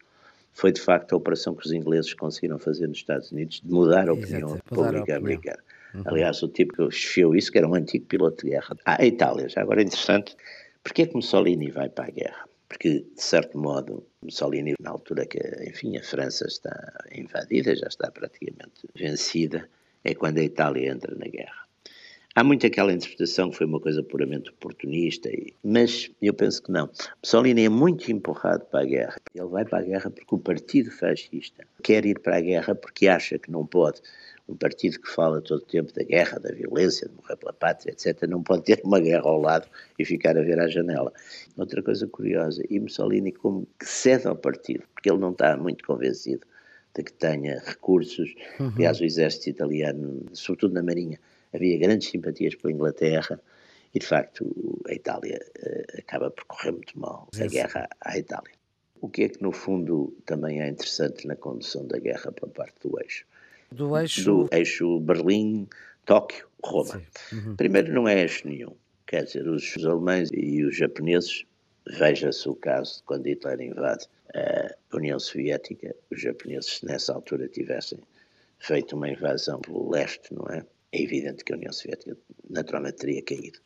foi 0.53 0.72
de 0.72 0.82
facto 0.82 1.13
a 1.13 1.17
operação 1.17 1.53
que 1.53 1.65
os 1.65 1.72
ingleses 1.72 2.13
conseguiram 2.13 2.58
fazer 2.58 2.88
nos 2.88 2.98
Estados 2.98 3.32
Unidos 3.32 3.62
de 3.63 3.72
mudar 3.72 4.10
a 4.10 4.13
opinião 4.13 4.50
Exato, 4.50 4.63
pública 4.63 4.98
a 4.98 5.01
opinião. 5.01 5.17
americana. 5.17 5.60
Uhum. 5.94 6.03
Aliás, 6.06 6.41
o 6.41 6.48
tipo 6.48 6.74
que 6.74 6.84
esfiou 6.84 7.36
isso, 7.36 7.51
que 7.51 7.58
era 7.58 7.67
um 7.67 7.75
antigo 7.75 8.06
piloto 8.06 8.44
de 8.44 8.51
guerra. 8.51 8.75
Ah, 8.86 8.98
a 9.00 9.06
Itália, 9.06 9.48
já 9.48 9.62
agora 9.62 9.82
é 9.82 9.86
interessante, 9.86 10.36
Porquê 10.88 11.06
que 11.06 11.15
Mussolini 11.15 11.70
vai 11.70 11.89
para 11.89 12.06
a 12.06 12.10
guerra? 12.10 12.48
Porque, 12.69 13.05
de 13.15 13.24
certo 13.24 13.57
modo, 13.57 14.05
Mussolini, 14.21 14.74
na 14.79 14.91
altura 14.91 15.25
que, 15.25 15.39
enfim, 15.65 15.97
a 15.97 16.03
França 16.03 16.45
está 16.45 16.75
invadida, 17.13 17.75
já 17.75 17.88
está 17.88 18.12
praticamente 18.12 18.88
vencida, 18.93 19.69
é 20.03 20.13
quando 20.13 20.39
a 20.39 20.43
Itália 20.43 20.91
entra 20.91 21.15
na 21.15 21.27
guerra. 21.27 21.67
Há 22.36 22.43
muito 22.43 22.67
aquela 22.67 22.93
interpretação 22.93 23.50
que 23.50 23.57
foi 23.57 23.65
uma 23.65 23.79
coisa 23.79 24.03
puramente 24.03 24.51
oportunista, 24.51 25.27
mas 25.63 26.12
eu 26.21 26.33
penso 26.36 26.62
que 26.62 26.71
não. 26.71 26.88
Mussolini 27.24 27.65
é 27.65 27.69
muito 27.69 28.12
empurrado 28.12 28.63
para 28.65 28.81
a 28.81 28.86
guerra. 28.86 29.19
Ele 29.33 29.47
vai 29.47 29.65
para 29.65 29.79
a 29.79 29.81
guerra 29.81 30.12
porque 30.12 30.36
o 30.36 30.38
partido 30.38 30.91
fascista 30.91 31.65
quer 31.81 32.05
ir 32.05 32.19
para 32.19 32.38
a 32.38 32.41
guerra 32.41 32.75
porque 32.75 33.07
acha 33.07 33.39
que 33.39 33.50
não 33.50 33.65
pode 33.65 34.01
um 34.48 34.56
partido 34.56 35.00
que 35.00 35.10
fala 35.10 35.42
todo 35.42 35.60
o 35.60 35.66
tempo 35.66 35.92
da 35.94 36.04
guerra, 36.04 36.39
da 36.39 36.51
violência, 36.51 37.08
de 37.08 37.16
morrer 37.16 37.36
pela 37.36 37.54
pátria, 37.54 37.92
etc., 37.92 38.24
não 38.27 38.42
pode 38.42 38.63
ter 38.63 38.82
uma 38.84 39.00
guerra 39.00 39.27
ao 39.27 39.42
lado 39.42 39.68
e 40.00 40.06
ficar 40.06 40.38
a 40.38 40.42
ver 40.42 40.60
à 40.60 40.68
janela. 40.68 41.12
Outra 41.58 41.84
coisa 41.84 42.08
curiosa, 42.08 42.63
e 42.70 42.80
Mussolini 42.80 43.32
como 43.32 43.68
que 43.77 43.86
cede 43.86 44.27
ao 44.27 44.36
partido, 44.36 44.84
porque 44.94 45.10
ele 45.10 45.20
não 45.20 45.32
está 45.32 45.58
muito 45.58 45.86
convencido 45.86 46.46
de 46.96 47.04
que 47.04 47.13
tenha 47.13 47.62
recursos. 47.66 48.34
Uhum. 48.60 48.72
Aliás, 48.75 49.00
o 49.00 49.06
exército 49.06 49.50
italiano, 49.50 50.25
sobretudo 50.34 50.74
na 50.74 50.82
Marinha, 50.82 51.20
havia 51.54 51.77
grandes 51.77 52.10
simpatias 52.10 52.56
pela 52.56 52.74
Inglaterra 52.74 53.39
e, 53.94 54.00
de 54.00 54.06
facto, 54.06 54.46
a 54.88 54.94
Itália 54.94 55.39
uh, 55.60 56.00
acaba 56.00 56.32
por 56.32 56.46
correr 56.46 56.72
muito 56.72 56.98
mal 57.00 57.27
a 57.39 57.48
guerra 57.48 57.88
à 58.01 58.18
Itália. 58.18 58.54
O 59.00 59.10
que 59.10 59.24
é 59.24 59.30
que, 59.30 59.42
no 59.44 59.51
fundo, 59.51 60.18
também 60.25 60.62
é 60.62 60.68
interessante 60.68 61.27
na 61.27 61.36
condução 61.36 61.86
da 61.86 62.00
guerra 62.00 62.32
pela 62.32 62.51
parte 62.51 62.75
do 62.82 63.00
eixo? 63.00 63.25
Do 63.71 63.97
eixo, 63.97 64.24
do 64.24 64.50
eixo 64.51 65.00
Berlim, 65.01 65.67
Tóquio, 66.05 66.47
Roma. 66.63 67.01
Uhum. 67.31 67.55
Primeiro, 67.55 67.93
não 67.93 68.07
é 68.07 68.21
eixo 68.21 68.47
nenhum. 68.47 68.75
Quer 69.05 69.24
dizer, 69.24 69.47
os, 69.47 69.75
os 69.75 69.86
alemães 69.86 70.29
e 70.33 70.63
os 70.63 70.75
japoneses, 70.75 71.45
veja-se 71.97 72.47
o 72.47 72.55
caso 72.55 72.97
de 72.97 73.03
quando 73.03 73.27
Hitler 73.27 73.62
invade 73.62 74.05
a 74.33 74.95
União 74.95 75.19
Soviética, 75.19 75.95
os 76.12 76.21
japoneses, 76.21 76.81
nessa 76.81 77.13
altura, 77.13 77.47
tivessem 77.47 78.00
feito 78.59 78.95
uma 78.95 79.09
invasão 79.09 79.59
pelo 79.62 79.89
leste, 79.89 80.33
não 80.33 80.45
é? 80.47 80.65
É 80.91 81.01
evidente 81.01 81.43
que 81.43 81.53
a 81.53 81.55
União 81.55 81.71
Soviética 81.71 82.17
naturalmente 82.50 82.97
teria 82.97 83.21
caído. 83.21 83.59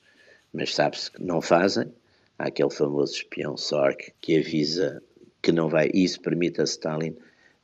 Mas 0.54 0.74
sabe-se 0.74 1.12
que 1.12 1.24
não 1.24 1.42
fazem. 1.42 1.92
Há 2.38 2.48
aquele 2.48 2.72
famoso 2.72 3.14
espião 3.14 3.56
Sork 3.56 4.14
que 4.20 4.38
avisa 4.40 5.02
que 5.42 5.52
não 5.52 5.70
vai. 5.70 5.90
Isso 5.94 6.20
permite 6.22 6.62
a 6.62 6.64
Stalin 6.64 7.16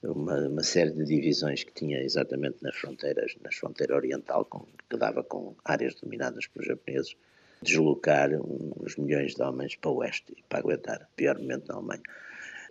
uma, 0.04 0.48
uma, 0.48 0.64
série 0.64 0.92
de 0.92 1.04
divisões 1.06 1.64
que 1.64 1.74
tinha 1.74 2.02
exatamente 2.02 2.58
nas 2.62 2.76
fronteiras, 2.76 3.36
nas 3.44 3.56
fronteiras 3.56 3.98
oriental, 3.98 4.46
com, 4.46 4.66
que 4.90 4.98
dava 4.98 5.24
com 5.24 5.56
áreas 5.66 5.96
dominadas 5.96 6.48
pelos 6.48 6.68
japoneses, 6.68 7.16
deslocar 7.62 8.30
uns 8.34 8.96
milhões 8.98 9.34
de 9.34 9.42
homens 9.42 9.76
para 9.76 9.90
o 9.90 9.96
oeste 9.98 10.36
para 10.48 10.60
aguentar 10.60 11.10
pior 11.16 11.38
momento 11.40 11.68
na 11.68 11.76
Alemanha. 11.76 12.04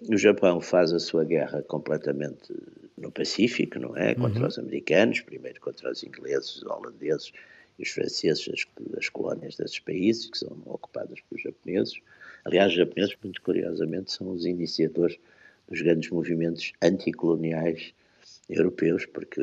O 0.08 0.16
Japão 0.16 0.60
faz 0.60 0.92
a 0.92 1.00
sua 1.00 1.24
guerra 1.24 1.62
completamente 1.62 2.54
no 2.96 3.10
Pacífico, 3.10 3.78
não 3.78 3.96
é? 3.96 4.14
Contra 4.14 4.42
uhum. 4.42 4.46
os 4.46 4.58
americanos, 4.58 5.20
primeiro 5.20 5.60
contra 5.60 5.90
os 5.90 6.04
ingleses, 6.04 6.56
os 6.56 6.62
holandeses 6.64 7.32
e 7.78 7.82
os 7.82 7.90
franceses, 7.90 8.48
as, 8.48 8.96
as 8.96 9.08
colónias 9.08 9.56
desses 9.56 9.78
países 9.80 10.30
que 10.30 10.38
são 10.38 10.56
ocupadas 10.66 11.18
pelos 11.28 11.42
japoneses. 11.42 11.98
Aliás, 12.44 12.70
os 12.72 12.78
japoneses, 12.78 13.16
muito 13.22 13.42
curiosamente, 13.42 14.12
são 14.12 14.30
os 14.30 14.44
iniciadores 14.44 15.18
dos 15.68 15.82
grandes 15.82 16.10
movimentos 16.10 16.72
anticoloniais 16.82 17.92
europeus, 18.48 19.06
porque 19.06 19.40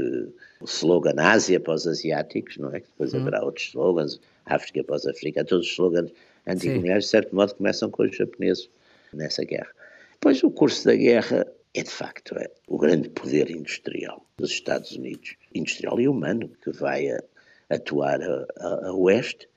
o 0.61 0.65
slogan 0.65 1.15
Ásia 1.17 1.59
para 1.59 1.73
os 1.73 1.87
asiáticos, 1.87 2.57
não 2.57 2.73
é? 2.73 2.79
Que 2.79 2.87
depois 2.87 3.13
hum. 3.13 3.21
haverá 3.21 3.43
outros 3.43 3.67
slogans, 3.67 4.19
África 4.45 4.83
para 4.83 4.95
os 4.95 5.05
africanos, 5.05 5.49
todos 5.49 5.67
os 5.67 5.73
slogans 5.73 6.11
anticoloniais, 6.47 7.05
de 7.05 7.09
certo 7.09 7.35
modo, 7.35 7.55
começam 7.55 7.89
com 7.89 8.03
os 8.03 8.15
japoneses 8.15 8.69
nessa 9.13 9.43
guerra. 9.43 9.71
Depois, 10.13 10.41
o 10.43 10.51
curso 10.51 10.85
da 10.85 10.95
guerra 10.95 11.45
é, 11.73 11.83
de 11.83 11.89
facto, 11.89 12.37
é 12.37 12.49
o 12.67 12.77
grande 12.77 13.09
poder 13.09 13.49
industrial 13.49 14.25
dos 14.37 14.51
Estados 14.51 14.91
Unidos, 14.91 15.35
industrial 15.53 15.99
e 15.99 16.07
humano, 16.07 16.49
que 16.63 16.71
vai 16.71 17.09
a, 17.09 17.23
atuar 17.69 18.21
a, 18.21 18.45
a, 18.57 18.87
a 18.87 18.93
oeste 18.93 19.49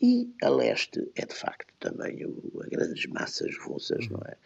e 0.00 0.32
a 0.42 0.48
leste 0.48 1.06
é, 1.14 1.26
de 1.26 1.34
facto, 1.34 1.72
também 1.78 2.24
o, 2.24 2.62
a 2.62 2.66
grandes 2.66 3.06
massas 3.06 3.56
russas, 3.58 4.08
não 4.08 4.20
é? 4.26 4.36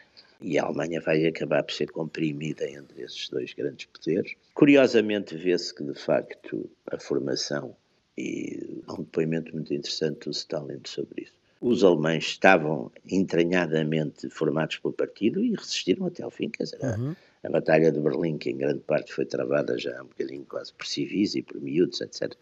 E 0.40 0.58
a 0.58 0.64
Alemanha 0.64 1.00
vai 1.00 1.26
acabar 1.26 1.62
por 1.62 1.72
ser 1.72 1.90
comprimida 1.90 2.68
entre 2.68 3.02
esses 3.02 3.28
dois 3.28 3.52
grandes 3.54 3.86
poderes. 3.86 4.34
Curiosamente, 4.54 5.36
vê-se 5.36 5.74
que, 5.74 5.82
de 5.82 5.94
facto, 5.94 6.70
a 6.90 6.98
formação, 6.98 7.74
e 8.16 8.82
há 8.86 8.94
um 8.94 9.02
depoimento 9.02 9.52
muito 9.52 9.72
interessante 9.72 10.24
do 10.24 10.30
Stalin 10.30 10.80
sobre 10.84 11.22
isso, 11.22 11.34
os 11.60 11.82
alemães 11.82 12.24
estavam 12.24 12.92
entranhadamente 13.10 14.28
formados 14.28 14.76
pelo 14.76 14.92
partido 14.92 15.42
e 15.42 15.54
resistiram 15.54 16.06
até 16.06 16.22
ao 16.22 16.30
fim, 16.30 16.50
quer 16.50 16.64
dizer, 16.64 16.78
uhum. 16.82 17.16
a, 17.42 17.48
a, 17.48 17.50
Batalha 17.50 17.90
de 17.90 18.00
Berlim, 18.00 18.36
que 18.36 18.50
em 18.50 18.58
grande 18.58 18.80
parte 18.80 19.12
foi 19.12 19.24
travada 19.24 19.78
já 19.78 20.02
um 20.02 20.06
bocadinho 20.06 20.44
quase 20.44 20.74
por 20.74 20.86
civis 20.86 21.34
e 21.34 21.40
por 21.42 21.58
miúdos, 21.62 22.02
etc., 22.02 22.34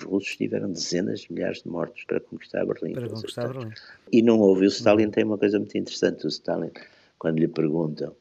Os 0.00 0.04
russos 0.04 0.36
tiveram 0.36 0.72
dezenas 0.72 1.20
de 1.20 1.32
milhares 1.32 1.62
de 1.62 1.68
mortos 1.68 2.02
para 2.02 2.18
conquistar 2.18 2.66
Berlim. 2.66 2.94
Para 2.94 3.08
conquistar 3.08 3.46
Berlim. 3.46 3.70
E 4.10 4.22
não 4.22 4.40
houve. 4.40 4.66
O 4.66 4.68
Stalin 4.68 5.08
tem 5.08 5.22
uma 5.22 5.38
coisa 5.38 5.56
muito 5.56 5.78
interessante. 5.78 6.26
O 6.26 6.28
Stalin, 6.28 6.72
quando 7.18 7.38
lhe 7.38 7.48
perguntam 7.48 8.14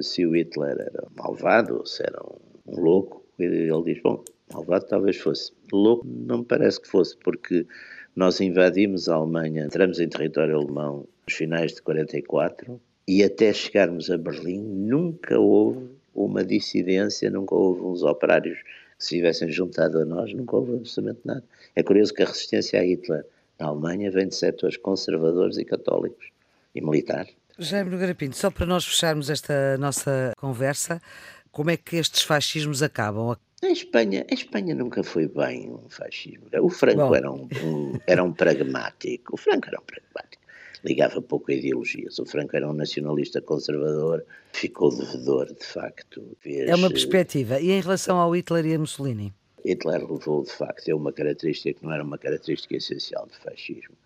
se 0.00 0.26
o 0.26 0.36
Hitler 0.36 0.78
era 0.78 1.06
malvado 1.16 1.78
ou 1.78 1.86
se 1.86 2.02
era 2.02 2.20
um, 2.22 2.72
um 2.72 2.80
louco, 2.80 3.24
ele 3.38 3.70
diz: 3.84 4.02
Bom, 4.02 4.22
malvado 4.52 4.86
talvez 4.86 5.16
fosse. 5.16 5.52
Louco 5.72 6.06
não 6.06 6.38
me 6.38 6.44
parece 6.44 6.80
que 6.80 6.88
fosse, 6.88 7.16
porque 7.16 7.66
nós 8.14 8.40
invadimos 8.40 9.08
a 9.08 9.14
Alemanha, 9.14 9.64
entramos 9.64 10.00
em 10.00 10.08
território 10.08 10.56
alemão 10.56 11.06
nos 11.26 11.34
finais 11.34 11.72
de 11.74 11.82
44 11.82 12.80
e 13.06 13.22
até 13.22 13.52
chegarmos 13.52 14.10
a 14.10 14.18
Berlim 14.18 14.60
nunca 14.60 15.38
houve 15.38 15.88
uma 16.14 16.44
dissidência, 16.44 17.30
nunca 17.30 17.54
houve 17.54 17.80
uns 17.82 18.02
operários 18.02 18.58
que 18.62 19.04
se 19.04 19.16
tivessem 19.16 19.48
juntado 19.50 20.00
a 20.00 20.04
nós, 20.04 20.34
nunca 20.34 20.56
houve 20.56 20.74
absolutamente 20.74 21.20
nada. 21.24 21.44
É 21.76 21.82
curioso 21.82 22.12
que 22.12 22.22
a 22.22 22.26
resistência 22.26 22.80
a 22.80 22.82
Hitler 22.82 23.24
na 23.58 23.68
Alemanha 23.68 24.10
vem 24.10 24.28
de 24.28 24.34
setores 24.34 24.76
conservadores 24.76 25.56
e 25.56 25.64
católicos 25.64 26.30
e 26.74 26.80
militares. 26.80 27.34
Jaime 27.60 27.90
Nogueira 27.90 28.14
Pinto, 28.14 28.36
só 28.36 28.52
para 28.52 28.64
nós 28.64 28.84
fecharmos 28.84 29.28
esta 29.28 29.76
nossa 29.78 30.32
conversa, 30.38 31.02
como 31.50 31.70
é 31.70 31.76
que 31.76 31.96
estes 31.96 32.22
fascismos 32.22 32.84
acabam? 32.84 33.36
Em 33.60 33.72
Espanha, 33.72 34.24
a 34.30 34.32
Espanha 34.32 34.76
nunca 34.76 35.02
foi 35.02 35.26
bem 35.26 35.68
um 35.68 35.88
fascismo. 35.88 36.46
O 36.62 36.70
Franco 36.70 37.12
era 37.16 37.28
um, 37.28 37.48
um, 37.64 37.98
era 38.06 38.22
um 38.22 38.32
pragmático. 38.32 39.34
O 39.34 39.36
Franco 39.36 39.66
era 39.66 39.80
um 39.80 39.82
pragmático. 39.82 40.40
Ligava 40.84 41.20
pouco 41.20 41.50
a 41.50 41.54
ideologias. 41.54 42.20
O 42.20 42.24
Franco 42.24 42.54
era 42.54 42.70
um 42.70 42.72
nacionalista 42.72 43.42
conservador, 43.42 44.24
ficou 44.52 44.96
devedor, 44.96 45.46
de 45.46 45.64
facto. 45.64 46.22
Fez... 46.38 46.68
É 46.68 46.76
uma 46.76 46.88
perspectiva. 46.88 47.58
E 47.58 47.72
em 47.72 47.80
relação 47.80 48.18
ao 48.18 48.36
Hitler 48.36 48.66
e 48.66 48.74
a 48.74 48.78
Mussolini? 48.78 49.34
Hitler 49.64 50.08
levou, 50.08 50.44
de 50.44 50.52
facto, 50.52 50.88
é 50.88 50.94
uma 50.94 51.12
característica 51.12 51.76
que 51.76 51.84
não 51.84 51.92
era 51.92 52.04
uma 52.04 52.18
característica 52.18 52.76
essencial 52.76 53.26
do 53.26 53.34
fascismo, 53.34 53.96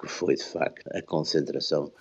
que 0.00 0.08
foi, 0.08 0.34
de 0.34 0.44
facto, 0.44 0.84
a 0.92 1.00
concentração 1.00 1.92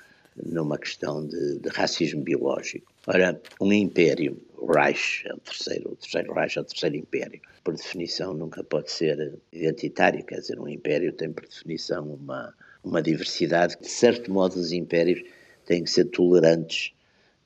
numa 0.46 0.78
questão 0.78 1.26
de, 1.26 1.60
de 1.60 1.70
racismo 1.70 2.22
biológico. 2.22 2.92
Ora, 3.08 3.40
um 3.60 3.72
império, 3.72 4.40
o 4.58 4.72
Reich, 4.72 5.28
é 5.28 5.34
o 5.34 5.38
terceiro, 5.38 5.92
o 5.92 5.96
terceiro 5.96 6.34
Reich 6.34 6.58
é 6.58 6.62
o 6.62 6.66
terceiro 6.66 6.96
império, 6.96 7.42
por 7.64 7.76
definição 7.76 8.34
nunca 8.34 8.64
pode 8.64 8.92
ser 8.92 9.34
identitário, 9.52 10.24
quer 10.24 10.40
dizer, 10.40 10.60
um 10.60 10.68
império 10.68 11.12
tem 11.12 11.32
por 11.32 11.46
definição 11.46 12.14
uma, 12.14 12.54
uma 12.84 13.02
diversidade, 13.02 13.78
de 13.80 13.90
certo 13.90 14.32
modo 14.32 14.60
os 14.60 14.72
impérios 14.72 15.24
têm 15.66 15.84
que 15.84 15.90
ser 15.90 16.06
tolerantes 16.06 16.94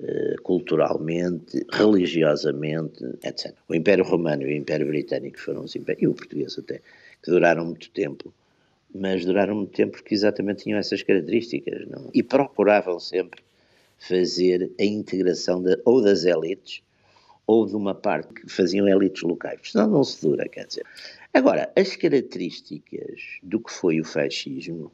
eh, 0.04 0.36
culturalmente, 0.42 1.64
religiosamente, 1.72 3.04
etc. 3.24 3.54
O 3.68 3.76
Império 3.76 4.04
Romano 4.04 4.42
e 4.42 4.46
o 4.46 4.52
Império 4.52 4.88
Britânico 4.88 5.40
foram 5.40 5.64
os 5.64 5.76
impérios, 5.76 6.02
e 6.02 6.08
o 6.08 6.14
português 6.16 6.58
até, 6.58 6.82
que 7.22 7.30
duraram 7.30 7.66
muito 7.66 7.88
tempo, 7.92 8.34
mas 8.94 9.26
duraram 9.26 9.56
muito 9.56 9.72
tempo 9.72 9.94
porque 9.94 10.14
exatamente 10.14 10.64
tinham 10.64 10.80
essas 10.80 11.02
características, 11.02 11.88
não? 11.88 12.10
E 12.14 12.22
procuravam 12.22 13.00
sempre 13.00 13.42
fazer 13.98 14.72
a 14.80 14.84
integração 14.84 15.62
de, 15.62 15.80
ou 15.86 16.02
das 16.02 16.26
elites 16.26 16.82
ou 17.46 17.66
de 17.66 17.76
uma 17.76 17.94
parte 17.94 18.34
que 18.34 18.50
faziam 18.50 18.88
elites 18.88 19.22
locais, 19.24 19.60
senão 19.64 19.88
não 19.88 20.04
se 20.04 20.22
dura, 20.22 20.48
quer 20.48 20.66
dizer. 20.66 20.86
Agora, 21.34 21.72
as 21.76 21.96
características 21.96 23.22
do 23.44 23.60
que 23.60 23.72
foi 23.72 24.00
o 24.00 24.06
fascismo, 24.06 24.92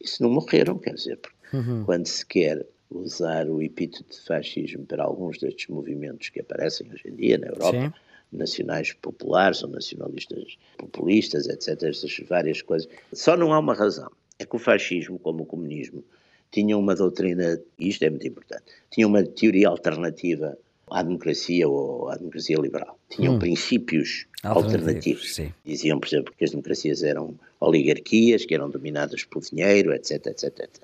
isso 0.00 0.22
não 0.22 0.30
morreram, 0.30 0.78
quer 0.78 0.94
dizer, 0.94 1.18
uhum. 1.52 1.84
quando 1.84 2.06
se 2.06 2.24
quer 2.24 2.66
usar 2.90 3.48
o 3.48 3.62
epíteto 3.62 4.10
de 4.10 4.20
fascismo 4.24 4.84
para 4.86 5.04
alguns 5.04 5.38
destes 5.38 5.68
movimentos 5.68 6.28
que 6.28 6.40
aparecem 6.40 6.90
hoje 6.92 7.08
em 7.08 7.14
dia 7.14 7.38
na 7.38 7.48
Europa, 7.48 7.80
Sim 7.80 8.05
nacionais 8.36 8.92
populares 8.92 9.62
ou 9.62 9.70
nacionalistas 9.70 10.56
populistas, 10.78 11.48
etc., 11.48 11.82
estas 11.84 12.16
várias 12.28 12.62
coisas. 12.62 12.88
Só 13.12 13.36
não 13.36 13.52
há 13.52 13.58
uma 13.58 13.74
razão. 13.74 14.10
É 14.38 14.44
que 14.44 14.54
o 14.54 14.58
fascismo, 14.58 15.18
como 15.18 15.42
o 15.42 15.46
comunismo, 15.46 16.04
tinha 16.50 16.76
uma 16.76 16.94
doutrina, 16.94 17.60
e 17.78 17.88
isto 17.88 18.02
é 18.04 18.10
muito 18.10 18.26
importante, 18.26 18.64
tinha 18.90 19.06
uma 19.06 19.22
teoria 19.22 19.68
alternativa 19.68 20.56
à 20.90 21.02
democracia 21.02 21.68
ou 21.68 22.08
à 22.08 22.16
democracia 22.16 22.56
liberal. 22.56 22.98
Tinham 23.08 23.34
hum. 23.34 23.38
princípios 23.38 24.26
alternativos. 24.42 25.34
Sim. 25.34 25.52
Diziam, 25.64 25.98
por 25.98 26.06
exemplo, 26.06 26.34
que 26.36 26.44
as 26.44 26.50
democracias 26.50 27.02
eram 27.02 27.34
oligarquias, 27.60 28.44
que 28.44 28.54
eram 28.54 28.70
dominadas 28.70 29.24
por 29.24 29.42
dinheiro, 29.42 29.92
etc, 29.92 30.26
etc, 30.26 30.44
etc. 30.44 30.82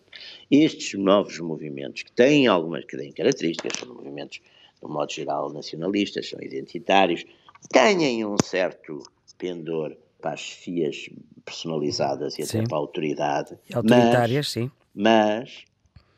Estes 0.50 0.98
novos 0.98 1.38
movimentos, 1.38 2.02
que 2.02 2.12
têm 2.12 2.46
algumas 2.46 2.84
que 2.84 2.96
têm 2.96 3.12
características, 3.12 3.78
são 3.78 3.94
movimentos 3.94 4.40
de 4.80 4.86
um 4.86 4.92
modo 4.92 5.12
geral, 5.12 5.52
nacionalistas, 5.52 6.28
são 6.28 6.40
identitários, 6.42 7.24
têm 7.68 8.24
um 8.24 8.36
certo 8.44 9.02
pendor 9.38 9.96
para 10.20 10.32
as 10.32 10.40
chefias 10.40 11.08
personalizadas 11.44 12.38
e 12.38 12.46
sim. 12.46 12.58
até 12.58 12.68
para 12.68 12.76
a 12.76 12.80
autoridade. 12.80 13.58
Autoritárias, 13.74 14.46
mas, 14.46 14.50
sim. 14.50 14.70
Mas 14.94 15.64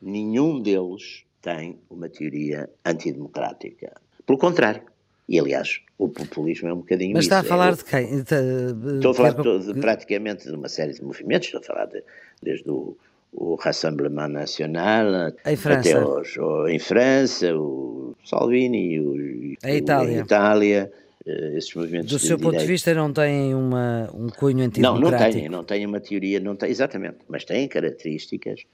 nenhum 0.00 0.60
deles 0.60 1.24
tem 1.40 1.78
uma 1.90 2.08
teoria 2.08 2.68
antidemocrática. 2.84 3.92
Pelo 4.26 4.38
contrário. 4.38 4.82
E, 5.26 5.40
aliás, 5.40 5.80
o 5.98 6.08
populismo 6.08 6.68
é 6.68 6.74
um 6.74 6.78
bocadinho 6.78 7.14
Mas 7.14 7.24
está 7.24 7.38
isso. 7.38 7.46
a 7.46 7.48
falar 7.48 7.72
é, 7.72 7.76
de 7.76 7.84
quem? 7.84 8.22
De, 8.22 8.96
estou 8.96 9.12
a 9.12 9.14
falar 9.14 9.30
de, 9.30 9.72
de, 9.72 9.80
praticamente 9.80 10.44
de 10.44 10.54
uma 10.54 10.68
série 10.68 10.92
de 10.92 11.02
movimentos, 11.02 11.48
estou 11.48 11.60
a 11.60 11.64
falar 11.64 11.86
de, 11.86 12.02
desde 12.42 12.70
o 12.70 12.96
o 13.36 13.56
Rassemblement 13.56 14.28
National, 14.28 15.32
até 15.44 15.98
hoje, 15.98 16.38
em 16.68 16.78
França, 16.78 17.54
o 17.54 18.14
Salvini, 18.24 19.00
o, 19.00 19.56
a 19.62 19.72
Itália. 19.72 20.20
a 20.20 20.24
Itália 20.24 20.92
esses 21.26 21.74
movimentos 21.74 22.10
Do 22.10 22.18
seu 22.18 22.38
ponto 22.38 22.58
de 22.58 22.66
vista 22.66 22.92
não 22.94 23.12
têm 23.12 23.54
uma, 23.54 24.10
um 24.12 24.28
cunho 24.28 24.64
antidemocrático? 24.64 25.00
Não, 25.00 25.10
não 25.10 25.32
têm, 25.32 25.48
não 25.48 25.64
têm 25.64 25.86
uma 25.86 26.00
teoria, 26.00 26.40
não 26.40 26.56
têm, 26.56 26.70
exatamente, 26.70 27.18
mas 27.28 27.44
têm 27.44 27.66
características, 27.66 28.64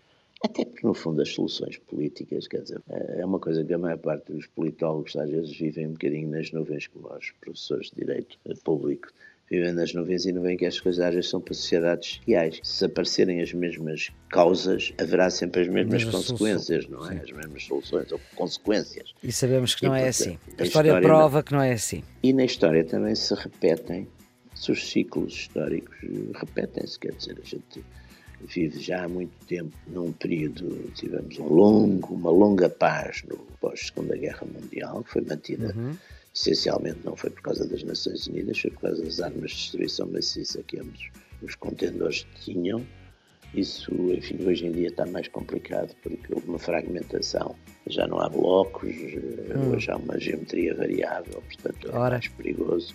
até 0.43 0.65
porque 0.65 0.87
no 0.87 0.95
fundo 0.95 1.23
as 1.23 1.29
soluções 1.29 1.79
políticas, 1.79 2.49
quer 2.49 2.63
dizer, 2.63 2.81
é 2.89 3.25
uma 3.25 3.39
coisa 3.39 3.65
que 3.65 3.73
a 3.73 3.79
maior 3.79 3.99
parte 3.99 4.33
dos 4.33 4.47
politólogos 4.47 5.15
às 5.17 5.31
vezes 5.31 5.57
vivem 5.57 5.87
um 5.87 5.93
bocadinho 5.93 6.29
nas 6.29 6.51
nuvens 6.51 6.87
como 6.89 7.09
os 7.15 7.31
professores 7.41 7.91
de 7.91 8.05
Direito 8.05 8.39
Público, 8.65 9.09
vivem 9.51 9.73
nas 9.73 9.93
nuvens 9.93 10.25
e 10.25 10.33
não 10.33 10.43
veem 10.43 10.57
que 10.57 10.65
as 10.65 10.79
coisas 10.79 11.05
às 11.05 11.13
vezes 11.13 11.29
são 11.29 11.41
para 11.41 11.55
sociedades 11.55 12.21
reais. 12.27 12.61
Se 12.63 12.85
aparecerem 12.85 13.43
as 13.43 13.53
mesmas 13.53 14.11
causas, 14.31 14.95
haverá 14.97 15.29
sempre 15.29 15.63
as 15.63 15.69
mesmas 15.69 16.05
consequências, 16.05 16.87
não 16.89 17.05
é? 17.05 17.15
Sim. 17.15 17.21
As 17.25 17.33
mesmas 17.33 17.65
soluções 17.65 18.13
ou 18.13 18.21
consequências. 18.37 19.13
E 19.23 19.33
sabemos 19.33 19.75
que 19.75 19.85
e, 19.85 19.89
não 19.89 19.97
é 19.97 20.09
assim. 20.09 20.39
A, 20.57 20.63
a 20.63 20.65
história, 20.65 20.89
história, 20.91 21.01
prova 21.01 21.39
não... 21.39 21.43
que 21.43 21.53
não 21.53 21.61
é 21.61 21.73
assim. 21.73 22.05
E 22.23 22.33
na 22.33 22.45
história 22.45 22.85
também 22.85 23.15
se 23.17 23.35
repetem, 23.35 24.07
se 24.55 24.71
os 24.71 24.89
ciclos 24.89 25.35
históricos 25.35 25.97
repetem-se, 26.35 26.99
quer 26.99 27.13
dizer, 27.13 27.37
a 27.43 27.45
gente 27.45 27.85
vive 28.47 28.81
já 28.81 29.05
há 29.05 29.09
muito 29.09 29.33
tempo 29.47 29.77
num 29.89 30.13
período, 30.13 30.91
tivemos 30.95 31.39
um 31.41 31.49
longo, 31.49 32.15
uma 32.15 32.31
longa 32.31 32.71
paz 32.71 33.25
no 33.29 33.37
pós-Segunda 33.61 34.17
Guerra 34.17 34.47
Mundial, 34.47 35.03
que 35.03 35.11
foi 35.11 35.23
mantida 35.23 35.75
uhum 35.77 35.95
essencialmente 36.35 37.01
não 37.05 37.17
foi 37.17 37.31
por 37.31 37.43
causa 37.43 37.67
das 37.67 37.83
Nações 37.83 38.27
Unidas, 38.27 38.59
foi 38.59 38.71
por 38.71 38.83
causa 38.83 39.03
das 39.03 39.21
armas 39.21 39.51
de 39.51 39.57
destruição 39.57 40.07
maciça 40.07 40.63
que 40.63 40.79
ambos 40.79 41.11
os 41.43 41.55
contendores 41.55 42.27
tinham. 42.45 42.87
Isso, 43.53 43.93
enfim, 44.13 44.39
hoje 44.47 44.67
em 44.67 44.73
dia 44.73 44.89
está 44.89 45.05
mais 45.07 45.27
complicado 45.27 45.95
porque 46.03 46.33
houve 46.33 46.49
uma 46.49 46.59
fragmentação. 46.59 47.57
Já 47.89 48.07
não 48.07 48.21
há 48.21 48.29
blocos, 48.29 48.95
hum. 48.95 49.73
hoje 49.73 49.91
há 49.91 49.97
uma 49.97 50.19
geometria 50.21 50.75
variável, 50.75 51.43
portanto 51.43 51.89
é 51.89 51.97
Ora. 51.97 52.11
mais 52.11 52.29
perigoso. 52.29 52.95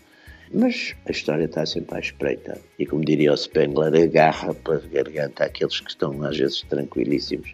Mas 0.53 0.95
a 1.05 1.11
história 1.11 1.45
está 1.45 1.65
sempre 1.65 1.97
à 1.97 1.99
espreita. 1.99 2.61
E 2.79 2.85
como 2.85 3.03
diria 3.03 3.33
o 3.33 3.37
Spengler, 3.37 3.93
agarra 4.03 4.53
pela 4.53 4.79
garganta 4.79 5.43
aqueles 5.43 5.81
que 5.81 5.89
estão 5.89 6.23
às 6.23 6.37
vezes 6.37 6.61
tranquilíssimos 6.61 7.53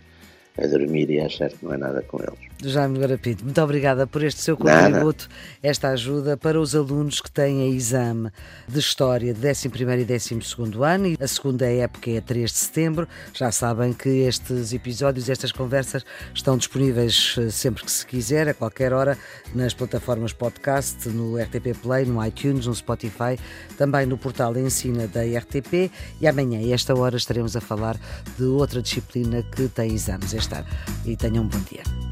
a 0.58 0.68
dormir 0.68 1.10
e 1.10 1.20
a 1.20 1.26
achar 1.26 1.50
que 1.50 1.64
não 1.64 1.74
é 1.74 1.78
nada 1.78 2.02
com 2.04 2.20
eles. 2.20 2.51
Jaime 2.64 2.94
Nogueira 2.94 3.18
Pinto, 3.18 3.44
muito 3.44 3.62
obrigada 3.62 4.06
por 4.06 4.24
este 4.24 4.42
seu 4.42 4.56
contributo, 4.56 5.28
Nada. 5.28 5.36
esta 5.64 5.90
ajuda 5.90 6.38
para 6.38 6.60
os 6.60 6.76
alunos 6.76 7.20
que 7.20 7.32
têm 7.32 7.64
a 7.64 7.68
exame 7.68 8.30
de 8.68 8.80
História 8.80 9.34
de 9.34 9.48
11 9.48 9.68
e 9.68 10.06
12 10.06 10.84
ano 10.84 11.08
e 11.08 11.18
a 11.20 11.28
segunda 11.28 11.66
época 11.66 12.12
é 12.12 12.22
3 12.22 12.52
de 12.52 12.58
setembro. 12.58 13.08
Já 13.34 13.52
sabem 13.52 13.94
que 13.94 14.10
estes 14.10 14.74
episódios, 14.74 15.30
estas 15.30 15.52
conversas 15.52 16.06
estão 16.34 16.58
disponíveis 16.58 17.36
eh, 17.40 17.50
sempre 17.50 17.84
que 17.84 17.92
se 17.92 18.06
quiser, 18.06 18.48
a 18.48 18.54
qualquer 18.54 18.94
hora, 18.94 19.18
nas 19.56 19.74
plataformas 19.74 20.34
podcast, 20.34 21.10
no 21.10 21.38
RTP 21.38 21.76
Play, 21.82 22.06
no 22.06 22.24
iTunes, 22.26 22.68
no 22.68 22.76
Spotify, 22.76 23.40
também 23.78 24.06
no 24.06 24.18
portal 24.18 24.56
Ensina 24.58 25.08
da 25.08 25.22
RTP 25.22 25.92
e 26.20 26.28
amanhã, 26.28 26.60
a 26.60 26.74
esta 26.74 26.94
hora, 26.94 27.18
estaremos 27.18 27.56
a 27.56 27.62
falar 27.62 27.98
de 28.38 28.44
outra 28.44 28.82
disciplina 28.82 29.42
que 29.44 29.68
tem 29.68 29.94
exames 29.94 30.34
este 30.34 30.54
ano. 30.54 30.68
E 31.06 31.16
tenham 31.16 31.44
um 31.44 31.48
bom 31.48 31.60
dia. 31.62 32.11